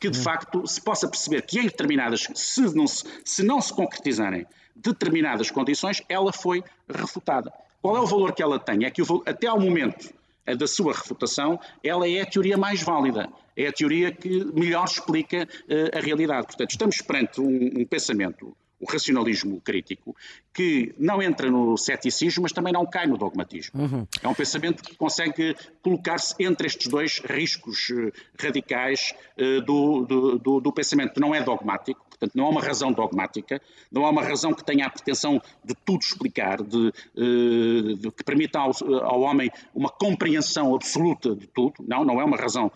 que 0.00 0.08
de 0.08 0.18
facto 0.18 0.66
se 0.66 0.80
possa 0.80 1.06
perceber 1.06 1.42
que 1.42 1.60
em 1.60 1.64
determinadas, 1.64 2.26
se 2.34 2.62
não 2.74 2.86
se, 2.86 3.04
se 3.24 3.42
não 3.42 3.60
se 3.60 3.72
concretizarem 3.72 4.46
determinadas 4.74 5.50
condições, 5.50 6.02
ela 6.08 6.32
foi 6.32 6.64
refutada. 6.88 7.52
Qual 7.82 7.96
é 7.96 8.00
o 8.00 8.06
valor 8.06 8.32
que 8.32 8.42
ela 8.42 8.58
tem? 8.58 8.84
É 8.84 8.90
que 8.90 9.02
o, 9.02 9.22
até 9.26 9.46
ao 9.46 9.60
momento 9.60 10.12
da 10.56 10.66
sua 10.66 10.92
refutação, 10.92 11.60
ela 11.84 12.08
é 12.08 12.22
a 12.22 12.26
teoria 12.26 12.56
mais 12.56 12.82
válida, 12.82 13.28
é 13.56 13.66
a 13.66 13.72
teoria 13.72 14.10
que 14.10 14.44
melhor 14.52 14.84
explica 14.84 15.44
uh, 15.44 15.96
a 15.96 16.00
realidade. 16.00 16.46
Portanto, 16.46 16.70
estamos 16.70 17.00
perante 17.02 17.40
um, 17.40 17.80
um 17.80 17.84
pensamento 17.84 18.56
o 18.80 18.90
racionalismo 18.90 19.60
crítico, 19.60 20.16
que 20.54 20.94
não 20.98 21.22
entra 21.22 21.50
no 21.50 21.76
ceticismo, 21.76 22.42
mas 22.42 22.52
também 22.52 22.72
não 22.72 22.86
cai 22.86 23.06
no 23.06 23.18
dogmatismo. 23.18 23.82
Uhum. 23.82 24.06
É 24.22 24.26
um 24.26 24.34
pensamento 24.34 24.82
que 24.82 24.96
consegue 24.96 25.54
colocar-se 25.82 26.34
entre 26.42 26.66
estes 26.66 26.86
dois 26.88 27.18
riscos 27.18 27.90
uh, 27.90 28.10
radicais 28.40 29.14
uh, 29.38 29.60
do, 29.60 30.06
do, 30.06 30.38
do, 30.38 30.60
do, 30.60 30.72
pensamento. 30.72 31.20
Não 31.20 31.34
é 31.34 31.42
dogmático, 31.42 32.04
portanto, 32.20 32.36
não 32.36 32.46
há 32.46 32.50
uma 32.50 32.60
razão 32.60 32.92
dogmática, 32.92 33.60
não 33.90 34.04
há 34.04 34.10
uma 34.10 34.22
razão 34.22 34.52
que 34.52 34.62
tenha 34.62 34.86
a 34.86 34.90
pretensão 34.90 35.40
de 35.64 35.74
tudo 35.84 36.02
explicar, 36.02 36.62
de, 36.62 36.92
uh, 37.16 37.96
de 37.96 38.10
que 38.12 38.22
permita 38.22 38.58
ao, 38.58 38.72
ao, 39.02 39.20
homem 39.22 39.50
uma 39.74 39.88
compreensão 39.88 40.74
absoluta 40.74 41.34
de 41.34 41.46
tudo. 41.46 41.74
Não, 41.80 42.04
não 42.04 42.20
é 42.20 42.24
uma 42.24 42.36
razão 42.36 42.70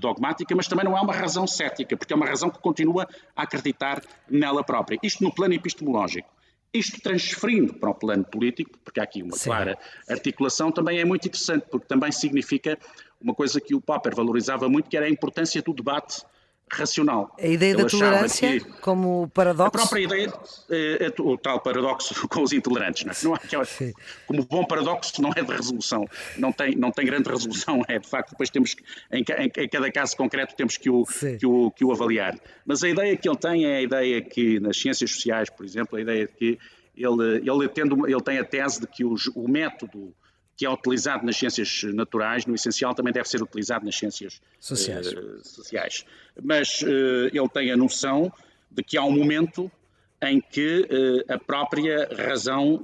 dogmática, 0.00 0.54
mas 0.54 0.68
também 0.68 0.84
não 0.84 0.96
é 0.96 1.00
uma 1.00 1.12
razão 1.12 1.46
cética, 1.46 1.96
porque 1.96 2.12
é 2.12 2.16
uma 2.16 2.26
razão 2.26 2.50
que 2.50 2.58
continua 2.58 3.08
a 3.34 3.42
acreditar 3.42 4.02
nela 4.28 4.62
própria. 4.62 4.98
Isto 5.02 5.24
no 5.24 5.32
plano 5.32 5.54
epistemológico. 5.54 6.28
Isto 6.74 7.00
transferindo 7.00 7.72
para 7.74 7.90
o 7.90 7.94
plano 7.94 8.24
político, 8.24 8.76
porque 8.84 8.98
há 8.98 9.04
aqui 9.04 9.22
uma 9.22 9.36
Sim. 9.36 9.44
clara 9.44 9.78
articulação, 10.10 10.72
também 10.72 10.98
é 10.98 11.04
muito 11.04 11.28
interessante, 11.28 11.66
porque 11.70 11.86
também 11.86 12.10
significa 12.10 12.76
uma 13.20 13.32
coisa 13.32 13.60
que 13.60 13.76
o 13.76 13.80
Popper 13.80 14.12
valorizava 14.14 14.68
muito, 14.68 14.90
que 14.90 14.96
era 14.96 15.06
a 15.06 15.08
importância 15.08 15.62
do 15.62 15.72
debate 15.72 16.24
racional. 16.70 17.34
A 17.38 17.46
ideia 17.46 17.72
Ele 17.72 17.82
da 17.82 17.88
tolerância 17.88 18.60
como 18.80 19.28
paradoxo? 19.28 19.68
A 19.68 19.70
própria 19.70 20.00
ideia, 20.02 20.32
é, 20.70 21.06
é, 21.06 21.22
o 21.22 21.36
tal 21.36 21.60
paradoxo 21.60 22.14
com 22.28 22.42
os 22.42 22.52
intolerantes, 22.52 23.04
não 23.04 23.12
é? 23.12 23.16
Não 23.22 23.34
aquela, 23.34 23.66
como 24.26 24.44
bom 24.44 24.64
paradoxo 24.64 25.20
não 25.22 25.30
é 25.36 25.42
de 25.42 25.52
resolução, 25.52 26.06
não 26.36 26.52
tem, 26.52 26.74
não 26.74 26.90
tem 26.90 27.06
grande 27.06 27.28
resolução, 27.28 27.82
é 27.88 27.98
de 27.98 28.08
facto, 28.08 28.30
depois 28.30 28.50
temos 28.50 28.74
que, 28.74 28.82
em, 29.12 29.24
em, 29.38 29.64
em 29.64 29.68
cada 29.68 29.90
caso 29.92 30.16
concreto 30.16 30.54
temos 30.56 30.76
que 30.76 30.90
o, 30.90 31.04
que, 31.04 31.46
o, 31.46 31.70
que 31.70 31.84
o 31.84 31.92
avaliar. 31.92 32.38
Mas 32.64 32.82
a 32.82 32.88
ideia 32.88 33.16
que 33.16 33.28
ele 33.28 33.38
tem 33.38 33.66
é 33.66 33.76
a 33.76 33.82
ideia 33.82 34.22
que 34.22 34.58
nas 34.60 34.78
ciências 34.80 35.10
sociais, 35.10 35.50
por 35.50 35.64
exemplo, 35.64 35.96
a 35.96 36.00
ideia 36.00 36.26
de 36.26 36.32
que 36.32 36.58
ele, 36.96 37.50
ele, 37.50 37.68
tendo, 37.68 38.06
ele 38.06 38.20
tem 38.20 38.38
a 38.38 38.44
tese 38.44 38.80
de 38.80 38.86
que 38.86 39.04
os, 39.04 39.26
o 39.34 39.48
método 39.48 40.14
que 40.56 40.64
é 40.64 40.70
utilizado 40.70 41.24
nas 41.26 41.36
ciências 41.36 41.82
naturais, 41.94 42.46
no 42.46 42.54
essencial 42.54 42.94
também 42.94 43.12
deve 43.12 43.28
ser 43.28 43.42
utilizado 43.42 43.84
nas 43.84 43.96
ciências 43.96 44.40
sociais. 44.60 45.12
Uh, 45.12 45.40
sociais. 45.42 46.04
Mas 46.42 46.82
uh, 46.82 47.28
ele 47.32 47.48
tem 47.52 47.72
a 47.72 47.76
noção 47.76 48.32
de 48.70 48.82
que 48.82 48.96
há 48.96 49.04
um 49.04 49.10
momento 49.10 49.70
em 50.22 50.40
que 50.40 50.80
uh, 50.80 51.32
a 51.32 51.38
própria 51.38 52.08
razão 52.16 52.80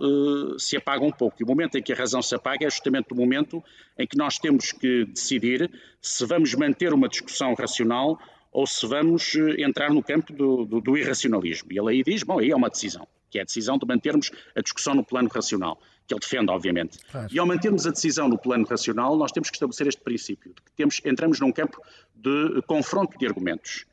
se 0.58 0.76
apaga 0.76 1.04
um 1.04 1.12
pouco. 1.12 1.36
E 1.40 1.44
o 1.44 1.46
momento 1.46 1.78
em 1.78 1.82
que 1.82 1.92
a 1.92 1.96
razão 1.96 2.20
se 2.20 2.34
apaga 2.34 2.66
é 2.66 2.70
justamente 2.70 3.12
o 3.12 3.16
momento 3.16 3.62
em 3.98 4.06
que 4.06 4.16
nós 4.16 4.38
temos 4.38 4.72
que 4.72 5.04
decidir 5.06 5.70
se 6.02 6.26
vamos 6.26 6.54
manter 6.54 6.92
uma 6.92 7.08
discussão 7.08 7.54
racional 7.54 8.18
ou 8.52 8.66
se 8.66 8.84
vamos 8.84 9.36
entrar 9.58 9.90
no 9.90 10.02
campo 10.02 10.32
do, 10.32 10.64
do, 10.64 10.80
do 10.80 10.98
irracionalismo. 10.98 11.72
E 11.72 11.78
ele 11.78 11.90
aí 11.90 12.02
diz, 12.02 12.24
bom, 12.24 12.40
aí 12.40 12.50
é 12.50 12.56
uma 12.56 12.68
decisão, 12.68 13.06
que 13.30 13.38
é 13.38 13.42
a 13.42 13.44
decisão 13.44 13.78
de 13.78 13.86
mantermos 13.86 14.32
a 14.56 14.60
discussão 14.60 14.92
no 14.92 15.04
plano 15.04 15.28
racional 15.32 15.80
que 16.10 16.14
ele 16.14 16.20
defende, 16.20 16.50
obviamente. 16.50 16.98
Claro. 17.10 17.28
E 17.30 17.38
ao 17.38 17.46
mantermos 17.46 17.86
a 17.86 17.90
decisão 17.90 18.28
no 18.28 18.36
plano 18.36 18.66
racional, 18.66 19.16
nós 19.16 19.30
temos 19.30 19.48
que 19.48 19.56
estabelecer 19.56 19.86
este 19.86 20.00
princípio, 20.00 20.52
de 20.52 20.60
que 20.60 20.72
temos, 20.76 21.00
entramos 21.04 21.38
num 21.38 21.52
campo 21.52 21.80
de 22.14 22.60
confronto 22.66 23.16
de 23.16 23.26
argumentos. 23.26 23.86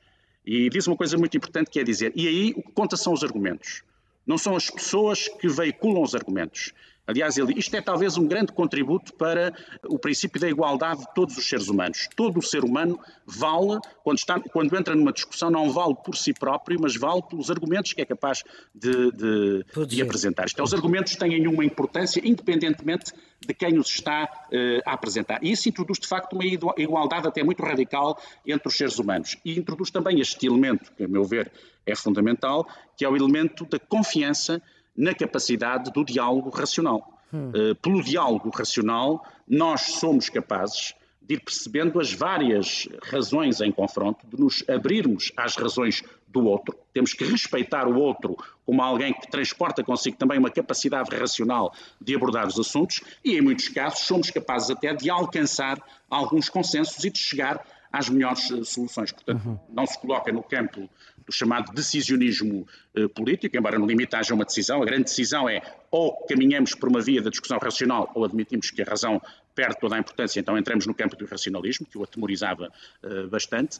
E 0.46 0.70
diz 0.70 0.88
uma 0.88 0.96
coisa 0.96 1.18
muito 1.18 1.38
importante 1.38 1.70
que 1.70 1.80
é 1.80 1.84
dizer, 1.84 2.12
e 2.16 2.28
aí 2.28 2.54
o 2.56 2.64
que 2.64 2.72
conta 2.72 2.98
são 2.98 3.14
os 3.14 3.24
argumentos. 3.24 3.84
Não 4.26 4.38
são 4.38 4.56
as 4.56 4.70
pessoas 4.70 5.28
que 5.28 5.48
veiculam 5.48 6.02
os 6.02 6.16
argumentos. 6.16 6.74
Aliás, 7.08 7.38
ele, 7.38 7.58
isto 7.58 7.74
é 7.74 7.82
talvez 7.82 8.18
um 8.18 8.28
grande 8.28 8.52
contributo 8.52 9.14
para 9.14 9.54
o 9.86 9.98
princípio 9.98 10.42
da 10.42 10.50
igualdade 10.50 11.00
de 11.00 11.14
todos 11.16 11.38
os 11.38 11.48
seres 11.48 11.70
humanos. 11.70 12.10
Todo 12.16 12.40
o 12.40 12.44
ser 12.44 12.66
humano 12.66 13.00
vale, 13.26 13.80
quando, 14.04 14.18
está, 14.18 14.40
quando 14.40 14.78
entra 14.78 14.94
numa 14.94 15.14
discussão, 15.14 15.50
não 15.50 15.72
vale 15.72 15.96
por 15.96 16.18
si 16.18 16.34
próprio, 16.34 16.78
mas 16.82 16.98
vale 16.98 17.22
pelos 17.24 17.50
argumentos 17.50 17.94
que 17.94 18.02
é 18.02 18.06
capaz 18.06 18.44
de, 18.76 19.12
de, 19.14 19.66
de 19.88 20.02
apresentar. 20.02 20.46
É, 20.58 20.62
os 20.62 20.74
argumentos 20.74 21.16
têm 21.16 21.48
uma 21.48 21.64
importância 21.64 22.22
independentemente 22.24 23.14
de 23.40 23.54
quem 23.54 23.80
os 23.80 23.88
está 23.88 24.26
uh, 24.26 24.82
a 24.86 24.94
apresentar. 24.94 25.42
E 25.42 25.52
isso 25.52 25.70
introduz, 25.70 26.00
de 26.00 26.08
facto, 26.08 26.34
uma 26.34 26.46
igualdade 26.46 27.28
até 27.28 27.44
muito 27.44 27.64
radical 27.64 28.20
entre 28.46 28.68
os 28.68 28.76
seres 28.76 29.00
humanos. 29.00 29.38
E 29.46 29.58
introduz 29.58 29.92
também 29.92 30.20
este 30.20 30.48
elemento, 30.48 30.92
que, 30.98 31.04
a 31.04 31.08
meu 31.08 31.24
ver, 31.24 31.52
é 31.86 31.96
fundamental, 31.96 32.68
que 32.98 33.06
é 33.06 33.10
o 33.10 33.16
elemento 33.16 33.66
da 33.66 33.80
confiança 33.80 34.62
na 34.98 35.14
capacidade 35.14 35.92
do 35.92 36.04
diálogo 36.04 36.50
racional. 36.50 37.14
Hum. 37.32 37.52
Uh, 37.54 37.76
pelo 37.76 38.02
diálogo 38.02 38.50
racional, 38.50 39.24
nós 39.48 39.82
somos 39.82 40.30
capazes 40.30 40.96
de 41.22 41.36
ir 41.36 41.42
percebendo 41.42 42.00
as 42.00 42.14
várias 42.14 42.88
razões 43.04 43.60
em 43.60 43.70
confronto, 43.70 44.26
de 44.26 44.40
nos 44.40 44.64
abrirmos 44.68 45.32
às 45.36 45.56
razões 45.56 46.02
do 46.28 46.46
outro. 46.46 46.74
Temos 46.94 47.14
que 47.14 47.26
respeitar 47.26 47.86
o 47.86 48.00
outro 48.00 48.38
como 48.66 48.82
alguém 48.82 49.14
que 49.14 49.30
transporta 49.30 49.84
consigo 49.84 50.18
também 50.18 50.40
uma 50.40 50.50
capacidade 50.50 51.14
racional 51.14 51.74
de 52.00 52.16
abordar 52.16 52.48
os 52.48 52.58
assuntos 52.58 53.02
e, 53.24 53.38
em 53.38 53.42
muitos 53.42 53.68
casos, 53.68 54.00
somos 54.00 54.30
capazes 54.30 54.70
até 54.70 54.94
de 54.94 55.10
alcançar 55.10 55.78
alguns 56.10 56.48
consensos 56.48 57.04
e 57.04 57.10
de 57.10 57.20
chegar 57.20 57.62
às 57.92 58.10
melhores 58.10 58.52
eh, 58.52 58.64
soluções. 58.64 59.12
Portanto, 59.12 59.46
uhum. 59.46 59.60
não 59.70 59.86
se 59.86 60.00
coloca 60.00 60.32
no 60.32 60.44
campo 60.44 60.90
do 61.26 61.32
chamado 61.32 61.74
decisionismo 61.74 62.68
eh, 62.96 63.08
político, 63.08 63.58
embora 63.58 63.78
no 63.78 63.86
limite 63.86 64.16
haja 64.16 64.34
uma 64.34 64.46
decisão. 64.46 64.82
A 64.82 64.86
grande 64.86 65.04
decisão 65.04 65.50
é 65.50 65.62
ou 65.92 66.26
caminhamos 66.28 66.74
por 66.74 66.90
uma 66.90 67.02
via 67.02 67.22
da 67.22 67.30
discussão 67.30 67.58
racional 67.58 68.12
ou 68.16 68.26
admitimos 68.26 68.72
que 68.72 68.82
a 68.82 68.86
razão 68.86 69.22
perde 69.56 69.80
toda 69.80 69.96
a 69.96 70.00
importância, 70.00 70.40
então 70.40 70.56
entramos 70.56 70.86
no 70.86 70.94
campo 70.94 71.16
do 71.16 71.26
irracionalismo, 71.26 71.88
que 71.88 71.98
o 71.98 72.04
atemorizava 72.04 72.72
uh, 73.04 73.28
bastante. 73.28 73.80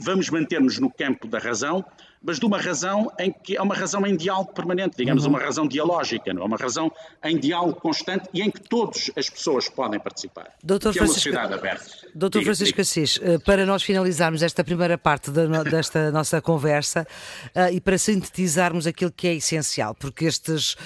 Vamos 0.00 0.28
manter-nos 0.28 0.78
no 0.78 0.90
campo 0.90 1.26
da 1.26 1.38
razão, 1.38 1.82
mas 2.26 2.40
de 2.40 2.44
uma 2.44 2.58
razão 2.58 3.10
em 3.20 3.30
que 3.30 3.56
é 3.56 3.62
uma 3.62 3.74
razão 3.74 4.04
em 4.04 4.16
diálogo 4.16 4.52
permanente, 4.52 4.96
digamos, 4.96 5.24
uhum. 5.24 5.30
uma 5.30 5.38
razão 5.38 5.66
dialógica, 5.68 6.34
não? 6.34 6.42
é 6.42 6.44
uma 6.44 6.56
razão 6.56 6.90
em 7.22 7.38
diálogo 7.38 7.80
constante 7.80 8.28
e 8.34 8.42
em 8.42 8.50
que 8.50 8.60
todas 8.60 9.12
as 9.16 9.30
pessoas 9.30 9.68
podem 9.68 10.00
participar. 10.00 10.50
Doutor 10.62 10.92
que 10.92 10.98
Francisco, 10.98 11.28
é 11.28 11.32
uma 11.32 11.42
sociedade 11.42 11.54
aberta. 11.54 12.06
Doutor 12.12 12.40
diga, 12.40 12.48
Francisco 12.48 12.72
diga. 12.72 12.82
Assis, 12.82 13.20
eh, 13.22 13.38
para 13.38 13.64
nós 13.64 13.84
finalizarmos 13.84 14.42
esta 14.42 14.64
primeira 14.64 14.98
parte 14.98 15.30
desta 15.70 16.10
nossa 16.16 16.40
conversa 16.40 17.06
uh, 17.54 17.72
e 17.72 17.80
para 17.80 17.96
sintetizarmos 17.96 18.88
aquilo 18.88 19.12
que 19.12 19.28
é 19.28 19.34
essencial, 19.34 19.94
porque 19.94 20.24
estes 20.24 20.72
uh, 20.72 20.76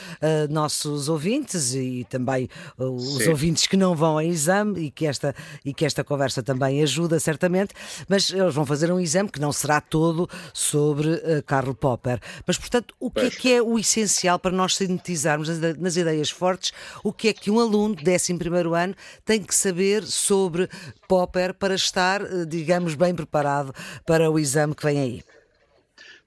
nossos 0.50 1.08
ouvintes 1.08 1.74
e 1.74 2.06
também 2.10 2.50
uh, 2.78 2.84
os 2.84 3.24
Sim. 3.24 3.30
ouvintes 3.30 3.66
que 3.66 3.78
não 3.78 3.94
vão 3.94 4.18
a 4.18 4.24
exame 4.24 4.78
e 4.80 4.90
que, 4.90 5.06
esta, 5.06 5.34
e 5.64 5.72
que 5.72 5.86
esta 5.86 6.04
conversa 6.04 6.42
também 6.42 6.82
ajuda 6.82 7.18
certamente, 7.18 7.72
mas 8.06 8.30
eles 8.30 8.54
vão 8.54 8.66
fazer 8.66 8.92
um 8.92 9.00
exame 9.00 9.30
que 9.30 9.40
não 9.40 9.52
será 9.52 9.80
todo 9.80 10.28
sobre 10.52 11.29
uh, 11.38 11.42
Karl 11.42 11.72
Popper. 11.74 12.20
Mas, 12.46 12.58
portanto, 12.58 12.94
o 12.98 13.10
que 13.10 13.20
é 13.20 13.30
que 13.30 13.52
é 13.54 13.62
o 13.62 13.78
essencial 13.78 14.38
para 14.38 14.50
nós 14.50 14.76
sintetizarmos 14.76 15.48
nas 15.78 15.96
ideias 15.96 16.30
fortes? 16.30 16.72
O 17.04 17.12
que 17.12 17.28
é 17.28 17.32
que 17.32 17.50
um 17.50 17.60
aluno 17.60 17.94
de 17.94 18.10
11 18.10 18.32
ano 18.76 18.94
tem 19.24 19.42
que 19.42 19.54
saber 19.54 20.04
sobre 20.04 20.68
Popper 21.08 21.54
para 21.54 21.74
estar, 21.74 22.22
eh, 22.22 22.44
digamos, 22.46 22.94
bem 22.94 23.14
preparado 23.14 23.72
para 24.04 24.30
o 24.30 24.38
exame 24.38 24.74
que 24.74 24.84
vem 24.84 24.98
aí? 24.98 25.24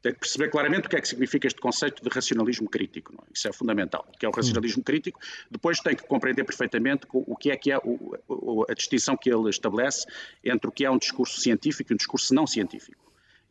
tem 0.03 0.13
que 0.13 0.19
perceber 0.19 0.49
claramente 0.49 0.85
o 0.85 0.89
que 0.89 0.97
é 0.97 1.01
que 1.01 1.07
significa 1.07 1.47
este 1.47 1.61
conceito 1.61 2.03
de 2.03 2.09
racionalismo 2.09 2.69
crítico. 2.69 3.13
É? 3.13 3.31
Isso 3.33 3.47
é 3.47 3.53
fundamental, 3.53 4.05
que 4.19 4.25
é 4.25 4.29
o 4.29 4.33
racionalismo 4.33 4.81
hum. 4.81 4.83
crítico. 4.83 5.19
Depois 5.49 5.79
tem 5.79 5.95
que 5.95 6.05
compreender 6.05 6.43
perfeitamente 6.43 7.07
o 7.09 7.35
que 7.37 7.49
é 7.49 7.55
que 7.55 7.71
é 7.71 7.77
o, 7.77 8.65
a 8.69 8.73
distinção 8.73 9.15
que 9.15 9.33
ele 9.33 9.49
estabelece 9.49 10.05
entre 10.43 10.67
o 10.67 10.71
que 10.71 10.83
é 10.83 10.91
um 10.91 10.97
discurso 10.97 11.39
científico 11.39 11.91
e 11.91 11.93
um 11.93 11.97
discurso 11.97 12.33
não 12.35 12.45
científico. 12.45 13.01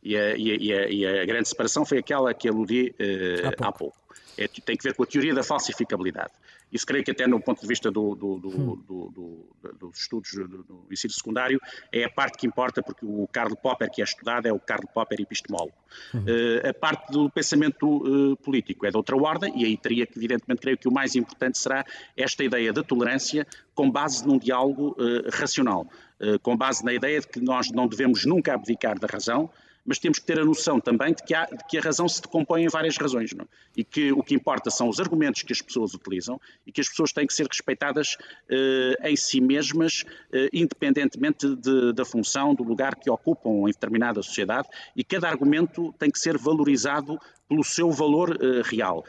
E 0.03 0.17
a, 0.17 0.35
e 0.35 0.73
a, 0.73 0.89
e 0.89 1.05
a 1.05 1.25
grande 1.25 1.47
separação 1.47 1.85
foi 1.85 1.99
aquela 1.99 2.33
que 2.33 2.49
aludi 2.49 2.93
uh, 2.99 3.47
há 3.47 3.51
pouco. 3.51 3.63
Há 3.63 3.71
pouco. 3.71 4.03
É, 4.37 4.47
tem 4.47 4.75
que 4.75 4.83
ver 4.83 4.95
com 4.95 5.03
a 5.03 5.05
teoria 5.05 5.33
da 5.33 5.43
falsificabilidade. 5.43 6.31
Isso 6.71 6.87
creio 6.87 7.03
que 7.03 7.11
até 7.11 7.27
no 7.27 7.39
ponto 7.39 7.61
de 7.61 7.67
vista 7.67 7.91
do, 7.91 8.15
do, 8.15 8.39
do, 8.39 8.49
hum. 8.49 9.43
dos 9.79 9.99
estudos 9.99 10.31
do, 10.33 10.87
ensino 10.91 11.13
secundário 11.13 11.61
é 11.91 12.03
a 12.03 12.09
parte 12.09 12.39
que 12.39 12.47
importa, 12.47 12.81
porque 12.81 13.05
o 13.05 13.27
Karl 13.31 13.55
Popper 13.55 13.91
que 13.91 14.01
é 14.01 14.03
estudado 14.03 14.47
é 14.47 14.51
o 14.51 14.59
Karl 14.59 14.87
Popper 14.91 15.21
epistemólogo. 15.21 15.73
Uh, 16.15 16.67
a 16.67 16.73
parte 16.73 17.11
do 17.11 17.29
pensamento 17.29 17.87
uh, 17.87 18.35
político 18.37 18.87
é 18.87 18.89
de 18.89 18.97
outra 18.97 19.15
ordem, 19.15 19.53
e 19.55 19.65
aí 19.65 19.77
teria 19.77 20.07
que, 20.07 20.17
evidentemente, 20.17 20.61
creio 20.61 20.77
que 20.77 20.87
o 20.87 20.91
mais 20.91 21.15
importante 21.15 21.59
será 21.59 21.85
esta 22.17 22.43
ideia 22.43 22.73
da 22.73 22.83
tolerância 22.83 23.45
com 23.75 23.89
base 23.91 24.25
num 24.25 24.39
diálogo 24.39 24.95
uh, 24.97 25.29
racional, 25.31 25.87
com 26.41 26.55
base 26.55 26.85
na 26.85 26.93
ideia 26.93 27.19
de 27.19 27.27
que 27.27 27.41
nós 27.41 27.69
não 27.71 27.85
devemos 27.85 28.25
nunca 28.25 28.53
abdicar 28.53 28.97
da 28.97 29.07
razão, 29.07 29.49
mas 29.85 29.99
temos 29.99 30.19
que 30.19 30.25
ter 30.25 30.39
a 30.39 30.45
noção 30.45 30.79
também 30.79 31.13
de 31.13 31.23
que, 31.23 31.33
há, 31.33 31.45
de 31.45 31.63
que 31.67 31.77
a 31.77 31.81
razão 31.81 32.07
se 32.07 32.21
decompõe 32.21 32.63
em 32.63 32.67
várias 32.67 32.97
razões, 32.97 33.33
não? 33.33 33.47
e 33.75 33.83
que 33.83 34.11
o 34.11 34.23
que 34.23 34.33
importa 34.33 34.69
são 34.69 34.87
os 34.87 34.99
argumentos 34.99 35.43
que 35.43 35.51
as 35.51 35.61
pessoas 35.61 35.93
utilizam 35.93 36.39
e 36.65 36.71
que 36.71 36.81
as 36.81 36.87
pessoas 36.87 37.11
têm 37.11 37.27
que 37.27 37.33
ser 37.33 37.47
respeitadas 37.47 38.17
eh, 38.49 38.95
em 39.03 39.15
si 39.15 39.41
mesmas, 39.41 40.05
eh, 40.31 40.49
independentemente 40.53 41.55
de, 41.55 41.93
da 41.93 42.05
função, 42.05 42.55
do 42.55 42.63
lugar 42.63 42.95
que 42.95 43.09
ocupam 43.09 43.67
em 43.67 43.71
determinada 43.71 44.21
sociedade, 44.21 44.67
e 44.95 45.03
cada 45.03 45.27
argumento 45.27 45.93
tem 45.99 46.09
que 46.09 46.19
ser 46.19 46.37
valorizado 46.37 47.19
pelo 47.47 47.63
seu 47.63 47.91
valor 47.91 48.31
uh, 48.31 48.61
real. 48.63 49.03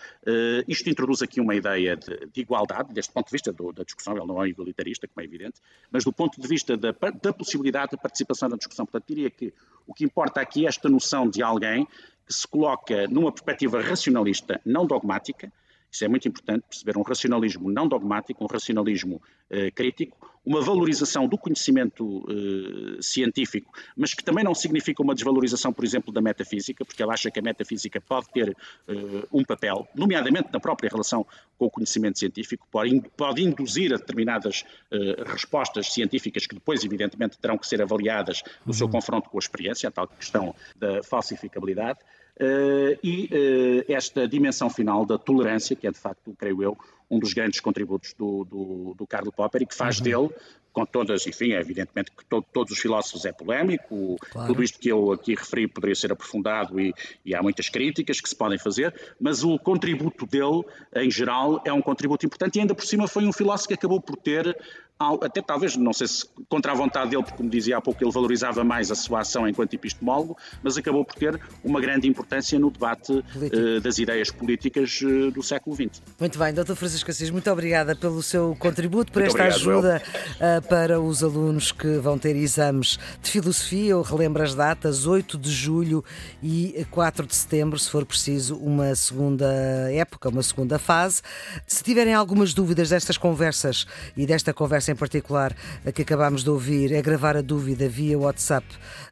Isto 0.66 0.90
introduz 0.90 1.23
aqui 1.23 1.40
uma 1.40 1.54
ideia 1.54 1.97
de, 1.97 2.26
de 2.26 2.40
igualdade, 2.40 2.93
deste 2.93 3.12
ponto 3.12 3.26
de 3.26 3.33
vista 3.33 3.52
do, 3.52 3.73
da 3.73 3.85
discussão, 3.85 4.16
ele 4.16 4.26
não 4.26 4.43
é 4.43 4.49
igualitarista, 4.49 5.07
como 5.07 5.23
é 5.23 5.25
evidente, 5.25 5.61
mas 5.90 6.04
do 6.04 6.12
ponto 6.12 6.38
de 6.38 6.47
vista 6.47 6.76
da, 6.76 6.93
da 7.23 7.33
possibilidade 7.33 7.93
de 7.93 7.97
participação 7.97 8.49
na 8.49 8.57
discussão. 8.57 8.85
Portanto, 8.85 9.04
diria 9.09 9.31
que 9.31 9.52
o 9.87 9.95
que 9.95 10.04
importa 10.04 10.40
aqui 10.40 10.63
esta 10.66 10.88
noção 10.88 11.28
de 11.28 11.42
alguém 11.42 11.87
que 12.26 12.33
se 12.33 12.47
coloca 12.47 13.06
numa 13.09 13.30
perspectiva 13.30 13.80
racionalista, 13.80 14.61
não 14.64 14.87
dogmática, 14.87 15.52
isso 15.94 16.04
é 16.04 16.08
muito 16.08 16.26
importante, 16.26 16.64
perceber 16.68 16.98
um 16.98 17.02
racionalismo 17.02 17.70
não 17.70 17.86
dogmático, 17.86 18.42
um 18.42 18.48
racionalismo 18.48 19.22
eh, 19.48 19.70
crítico, 19.70 20.18
uma 20.44 20.60
valorização 20.60 21.28
do 21.28 21.38
conhecimento 21.38 22.26
eh, 22.28 23.00
científico, 23.00 23.72
mas 23.96 24.12
que 24.12 24.24
também 24.24 24.42
não 24.42 24.56
significa 24.56 25.02
uma 25.02 25.14
desvalorização, 25.14 25.72
por 25.72 25.84
exemplo, 25.84 26.12
da 26.12 26.20
metafísica, 26.20 26.84
porque 26.84 27.00
ele 27.00 27.12
acha 27.12 27.30
que 27.30 27.38
a 27.38 27.42
metafísica 27.42 28.00
pode 28.00 28.28
ter 28.30 28.56
eh, 28.88 28.94
um 29.32 29.44
papel, 29.44 29.86
nomeadamente 29.94 30.48
na 30.52 30.58
própria 30.58 30.90
relação 30.90 31.24
com 31.56 31.66
o 31.66 31.70
conhecimento 31.70 32.18
científico, 32.18 32.66
pode, 32.72 33.00
pode 33.16 33.42
induzir 33.44 33.94
a 33.94 33.96
determinadas 33.96 34.64
eh, 34.90 35.22
respostas 35.24 35.92
científicas 35.92 36.44
que 36.44 36.56
depois, 36.56 36.84
evidentemente, 36.84 37.38
terão 37.38 37.56
que 37.56 37.68
ser 37.68 37.80
avaliadas 37.80 38.42
no 38.66 38.72
uhum. 38.72 38.72
seu 38.72 38.88
confronto 38.88 39.30
com 39.30 39.38
a 39.38 39.40
experiência, 39.40 39.88
a 39.88 39.92
tal 39.92 40.08
questão 40.08 40.54
da 40.76 41.04
falsificabilidade. 41.04 42.00
Uh, 42.41 42.99
e 43.03 43.31
uh, 43.33 43.93
esta 43.93 44.26
dimensão 44.26 44.69
final 44.69 45.07
da 45.07 45.17
tolerância, 45.17 45.76
que 45.76 45.87
é 45.87 45.91
de 45.91 45.99
facto, 45.99 46.35
creio 46.37 46.62
eu, 46.62 46.76
um 47.09 47.19
dos 47.19 47.33
grandes 47.33 47.61
contributos 47.61 48.12
do, 48.14 48.45
do, 48.45 48.95
do 48.97 49.07
Karl 49.07 49.31
Popper 49.31 49.62
e 49.62 49.67
que 49.67 49.75
faz 49.75 49.99
uhum. 49.99 50.05
dele, 50.05 50.31
com 50.73 50.85
todas, 50.85 51.25
enfim, 51.29 51.53
é 51.53 51.61
evidentemente 51.61 52.11
que 52.11 52.25
to, 52.25 52.45
todos 52.53 52.73
os 52.73 52.79
filósofos 52.81 53.25
é 53.25 53.33
polémico, 53.33 54.17
claro. 54.19 54.49
tudo 54.49 54.64
isto 54.64 54.81
que 54.81 54.88
eu 54.88 55.12
aqui 55.12 55.37
referi 55.37 55.69
poderia 55.69 55.95
ser 55.95 56.11
aprofundado 56.11 56.81
e, 56.81 56.93
e, 57.25 57.33
há 57.33 57.41
muitas 57.41 57.69
críticas 57.69 58.21
que 58.21 58.29
se 58.29 58.35
podem 58.35 58.59
fazer, 58.59 58.93
mas 59.21 59.45
o 59.45 59.57
contributo 59.57 60.26
dele, 60.26 60.64
em 60.97 61.11
geral, 61.11 61.62
é 61.64 61.73
um 61.73 61.81
contributo 61.81 62.26
importante 62.26 62.57
e 62.57 62.61
ainda 62.61 62.75
por 62.75 62.85
cima 62.85 63.07
foi 63.07 63.25
um 63.25 63.33
filósofo 63.33 63.69
que 63.69 63.75
acabou 63.75 64.00
por 64.00 64.16
ter 64.16 64.57
até 64.98 65.42
talvez, 65.42 65.76
não 65.76 65.92
sei 65.92 66.07
se 66.07 66.24
contra 66.48 66.72
a 66.72 66.74
vontade 66.74 67.11
dele, 67.11 67.22
porque 67.22 67.37
como 67.37 67.50
dizia 67.50 67.78
há 67.78 67.80
pouco, 67.80 68.02
ele 68.02 68.12
valorizava 68.12 68.62
mais 68.62 68.90
a 68.90 68.94
sua 68.94 69.20
ação 69.20 69.48
enquanto 69.48 69.74
epistemólogo, 69.74 70.37
mas 70.62 70.76
acabou 70.76 71.04
por 71.04 71.14
ter 71.14 71.38
uma 71.64 71.80
grande 71.80 72.09
importância 72.09 72.59
no 72.59 72.70
debate 72.70 73.12
uh, 73.12 73.80
das 73.80 73.98
ideias 73.98 74.30
políticas 74.30 75.00
uh, 75.02 75.33
do 75.33 75.42
século 75.42 75.74
XX. 75.74 76.00
Muito 76.18 76.38
bem, 76.38 76.54
Dr. 76.54 76.74
Francisco 76.74 77.11
Assis, 77.11 77.28
muito 77.30 77.50
obrigada 77.50 77.96
pelo 77.96 78.22
seu 78.22 78.57
contributo, 78.59 79.11
por 79.11 79.20
muito 79.20 79.37
esta 79.37 79.59
obrigado, 79.59 79.87
ajuda 79.87 80.02
uh, 80.37 80.68
para 80.68 81.00
os 81.00 81.24
alunos 81.24 81.72
que 81.72 81.98
vão 81.98 82.16
ter 82.16 82.37
exames 82.37 82.98
de 83.20 83.30
filosofia. 83.30 83.90
Eu 83.90 84.02
relembro 84.02 84.42
as 84.42 84.54
datas, 84.54 85.07
8 85.07 85.37
de 85.37 85.50
julho 85.50 86.04
e 86.42 86.87
4 86.90 87.26
de 87.26 87.35
setembro, 87.35 87.78
se 87.78 87.90
for 87.90 88.04
preciso, 88.07 88.57
uma 88.57 88.94
segunda 88.94 89.46
época, 89.92 90.28
uma 90.28 90.42
segunda 90.42 90.78
fase. 90.78 91.20
Se 91.66 91.83
tiverem 91.83 92.14
algumas 92.14 92.54
dúvidas 92.54 92.90
destas 92.90 93.18
conversas 93.18 93.87
e 94.16 94.24
desta 94.24 94.54
conversa 94.54 94.84
em 94.90 94.97
particular 94.97 95.55
que 95.94 96.03
acabámos 96.03 96.44
de 96.44 96.51
ouvir 96.51 96.92
é 96.92 97.03
gravar 97.03 97.37
a 97.37 97.42
dúvida 97.42 97.88
via 97.88 98.18
WhatsApp 98.18 98.66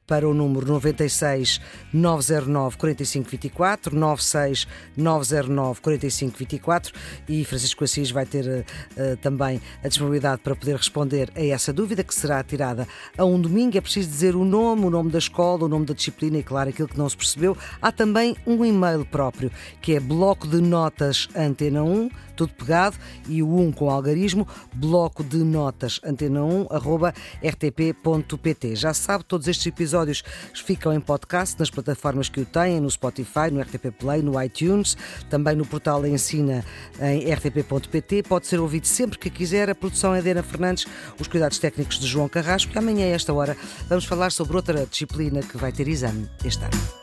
para 0.06 0.28
o 0.28 0.34
número 0.34 0.66
96 0.66 1.60
909 1.92 2.76
4524, 2.76 3.96
96 3.96 4.68
909 4.96 5.80
4524 5.80 6.92
e 7.28 7.44
Francisco 7.44 7.84
Assis 7.84 8.10
vai 8.10 8.26
ter 8.26 8.44
uh, 8.44 9.16
também 9.18 9.60
a 9.82 9.88
disponibilidade 9.88 10.42
para 10.42 10.54
poder 10.54 10.76
responder 10.76 11.30
a 11.34 11.42
essa 11.42 11.72
dúvida 11.72 12.04
que 12.04 12.14
será 12.14 12.42
tirada 12.42 12.86
a 13.16 13.24
um 13.24 13.40
domingo. 13.40 13.78
É 13.78 13.80
preciso 13.80 14.08
dizer 14.08 14.36
o 14.36 14.44
nome, 14.44 14.84
o 14.84 14.90
nome 14.90 15.10
da 15.10 15.18
escola, 15.18 15.64
o 15.64 15.68
nome 15.68 15.86
da 15.86 15.94
disciplina 15.94 16.38
e, 16.38 16.42
claro, 16.42 16.68
aquilo 16.68 16.88
que 16.88 16.98
não 16.98 17.08
se 17.08 17.16
percebeu. 17.16 17.56
Há 17.80 17.92
também 17.92 18.36
um 18.46 18.64
e-mail 18.64 19.06
próprio 19.06 19.50
que 19.80 19.94
é 19.94 20.00
bloco 20.00 20.46
de 20.46 20.60
notas 20.60 21.28
antena 21.34 21.82
1 21.82 22.10
tudo 22.36 22.52
pegado, 22.54 22.96
e 23.28 23.42
o 23.42 23.58
1 23.58 23.72
com 23.72 23.90
algarismo, 23.90 24.46
bloco 24.74 25.22
de 25.22 25.38
notas 25.38 26.00
antena1 26.00 26.66
arroba 26.70 27.14
rtp.pt. 27.42 28.76
Já 28.76 28.94
sabe, 28.94 29.24
todos 29.24 29.48
estes 29.48 29.66
episódios 29.66 30.22
ficam 30.54 30.92
em 30.92 31.00
podcast 31.00 31.58
nas 31.58 31.70
plataformas 31.70 32.28
que 32.28 32.40
o 32.40 32.44
têm, 32.44 32.80
no 32.80 32.90
Spotify, 32.90 33.50
no 33.50 33.60
RTP 33.60 33.90
Play, 33.98 34.22
no 34.22 34.40
iTunes, 34.42 34.96
também 35.28 35.56
no 35.56 35.66
portal 35.66 36.06
Ensina 36.06 36.64
em 37.00 37.32
rtp.pt. 37.32 38.22
Pode 38.24 38.46
ser 38.46 38.60
ouvido 38.60 38.86
sempre 38.86 39.18
que 39.18 39.30
quiser. 39.30 39.70
A 39.70 39.74
produção 39.74 40.14
é 40.14 40.20
de 40.20 40.30
Ana 40.30 40.42
Fernandes, 40.42 40.86
os 41.18 41.28
cuidados 41.28 41.58
técnicos 41.58 41.98
de 41.98 42.06
João 42.06 42.28
Carrasco. 42.28 42.72
E 42.74 42.78
amanhã, 42.78 43.06
a 43.06 43.10
esta 43.10 43.32
hora, 43.32 43.56
vamos 43.88 44.04
falar 44.04 44.32
sobre 44.32 44.56
outra 44.56 44.86
disciplina 44.86 45.40
que 45.40 45.56
vai 45.56 45.72
ter 45.72 45.88
exame 45.88 46.28
este 46.44 46.64
ano. 46.64 47.01